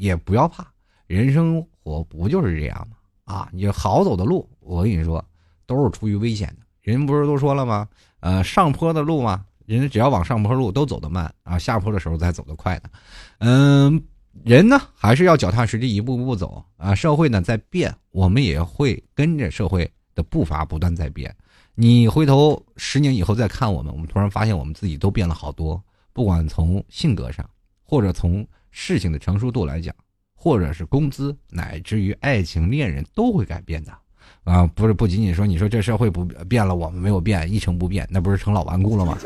[0.01, 0.65] 也不要怕，
[1.05, 2.97] 人生活不就是这样吗？
[3.25, 5.23] 啊，你好走的路，我跟你说，
[5.67, 6.65] 都是出于危险的。
[6.81, 7.87] 人不是都说了吗？
[8.19, 12.89] 呃，上坡的路嘛，人只要往上坡路都走得慢啊，下坡的时候才走得快的。
[13.37, 14.03] 嗯，
[14.43, 16.95] 人呢还是要脚踏实地，一步步走啊。
[16.95, 21.31] 社会呢在变，我们也会跟着社会的步伐不断在变。
[21.75, 25.79] 你回头十年以后再看我们，我们突然发现我们自己都变了好多，
[26.11, 27.47] 不管从性格上，
[27.83, 28.43] 或者从。
[28.71, 29.93] 事情的成熟度来讲，
[30.33, 33.93] 或者是工资，乃至于爱情、恋人，都会改变的，
[34.43, 39.17] 啊，不是不仅仅说你说这社会不变了，我们没有变，一成不变，那不是成老顽固了吗？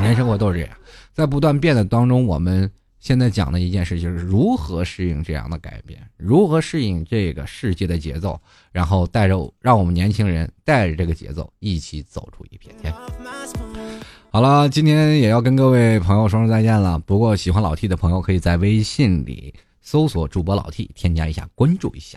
[0.00, 0.76] 人生活都是这样，
[1.12, 8.40] 在不断变的当中，我们现在讲的一件事就是如何适应这样的改变，如何适应这个世界的节奏，
[8.72, 12.92] 然后带着让我们年轻人带着这个节奏一起走出一片天。
[14.32, 16.96] 好了，今天也要跟各位朋友说声再见了。
[17.00, 22.16] 不过喜欢老 T 的朋友，可以在微信里搜索主播老 T，添加一下，关注一下。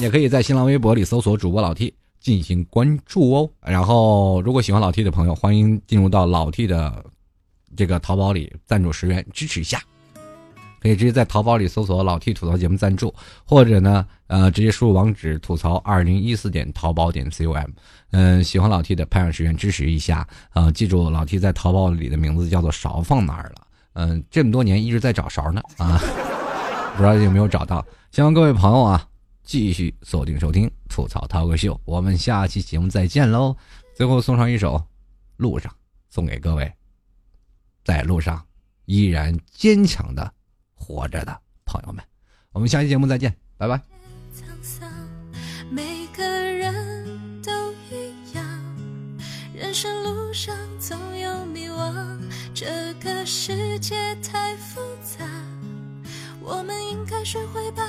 [0.00, 3.48] 也可以在新浪微博里搜索主播老 T 进行关注哦。
[3.64, 7.04] 然后，如果喜欢老 T 的朋友，欢迎进入到老 T 的
[7.76, 9.80] 这个淘宝里赞助十元支持一下。
[10.86, 13.12] 可以直接在淘宝里搜索“老 T 吐槽节目赞助”，
[13.44, 17.70] 或者呢，呃，直接输入网址“吐槽二零一四点淘宝点 com”。
[18.12, 20.70] 嗯，喜欢老 T 的拍上十元支持一下啊！
[20.70, 23.66] 记住，老 T 在淘宝里的名字叫做“勺放哪儿了”。
[23.94, 25.98] 嗯，这么多年一直在找勺呢啊，
[26.96, 27.84] 不知道有没有找到？
[28.12, 29.08] 希望各位朋友啊，
[29.42, 33.56] 继续锁定收听吐槽涛哥秀，我们下期节目再见喽！
[33.94, 34.76] 最后送上一首
[35.36, 35.72] 《路上》，
[36.08, 36.72] 送给各位，
[37.84, 38.40] 在路上
[38.84, 40.32] 依然坚强的
[40.86, 42.04] 活着的朋友们。
[42.52, 43.80] 我们下期节目再见，拜拜。
[45.68, 48.44] 每个人都一样，
[49.52, 52.20] 人生路上总有迷惘，
[52.54, 55.26] 这个世界太复杂，
[56.40, 57.82] 我们应该学会把，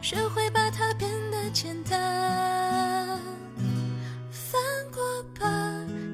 [0.00, 3.20] 学会把它变得简单。
[4.30, 4.60] 翻
[4.92, 5.50] 过吧，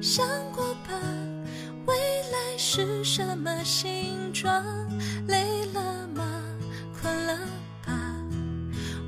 [0.01, 0.99] 想过吧，
[2.57, 4.63] 是什么形状？
[5.27, 6.23] 累了吗？
[6.99, 7.37] 困了
[7.85, 7.93] 吧？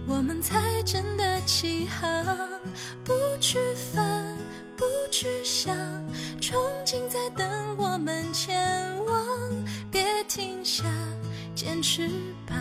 [0.08, 2.26] 我们才真的起航，
[3.04, 3.58] 不去
[3.93, 4.36] 烦。
[4.76, 5.76] 不去想，
[6.39, 9.26] 憧憬在等我们前往，
[9.89, 10.84] 别停下，
[11.56, 12.08] 坚持
[12.45, 12.56] 吧，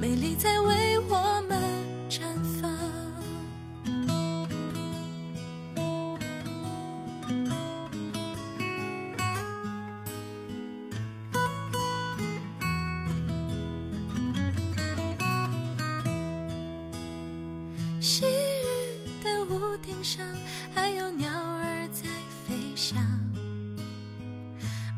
[0.00, 1.60] 美丽在为我们
[2.08, 2.22] 绽
[2.62, 2.89] 放。
[20.02, 20.24] 上
[20.74, 22.08] 还有鸟儿在
[22.46, 22.98] 飞翔，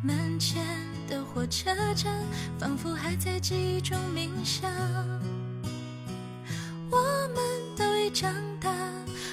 [0.03, 0.65] 门前
[1.09, 1.23] 的。
[1.35, 2.13] 火车站
[2.59, 4.71] 仿佛还在记忆中冥想，
[6.91, 6.99] 我
[7.35, 7.37] 们
[7.75, 8.31] 都已长
[8.61, 8.71] 大，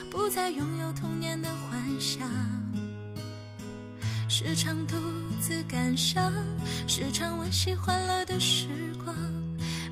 [0.09, 2.25] 不再拥有童年的幻想。
[4.29, 4.95] 时常独
[5.41, 6.31] 自感伤，
[6.87, 8.67] 时常惋惜欢乐的时
[9.03, 9.13] 光。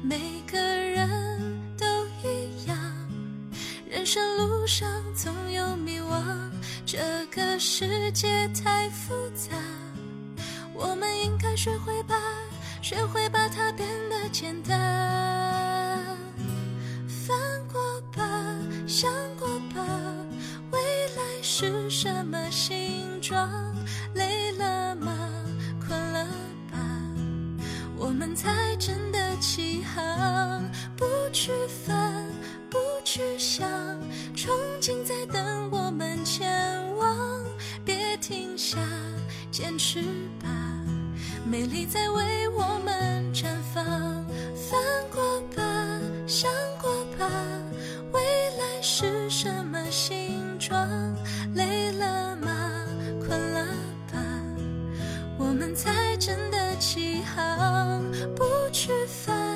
[0.01, 0.36] 每
[4.07, 6.23] 人生路上总有迷惘
[6.85, 9.57] 这个世界太复杂
[10.73, 12.15] 我们应该学会把
[12.81, 14.79] 学会把它变得简单。
[17.05, 17.37] 翻
[17.69, 18.23] 过吧
[18.87, 19.45] 想过
[19.75, 19.85] 吧
[20.71, 20.79] 未
[21.17, 23.75] 来是什么形状
[24.13, 25.11] 累了吗？
[25.85, 26.25] 困了
[26.71, 26.79] 吧？
[27.97, 30.63] 我们才真的起航
[30.95, 31.51] 不去
[31.85, 32.23] 烦
[33.17, 33.67] 去想
[34.35, 34.47] 憧
[34.79, 36.47] 憬在等我们前
[36.97, 37.43] 往
[37.83, 38.77] 别停下
[39.49, 40.03] 坚持
[40.39, 40.47] 吧
[41.43, 43.83] 美丽在为我们绽放
[44.55, 44.79] 翻
[45.11, 45.63] 过吧
[46.27, 47.27] 想过吧
[48.11, 50.87] 未来是什么形状
[51.55, 52.85] 累了吗
[53.19, 53.65] 困了
[54.13, 54.19] 吧
[55.39, 58.03] 我们才真的起航
[58.35, 59.46] 不去烦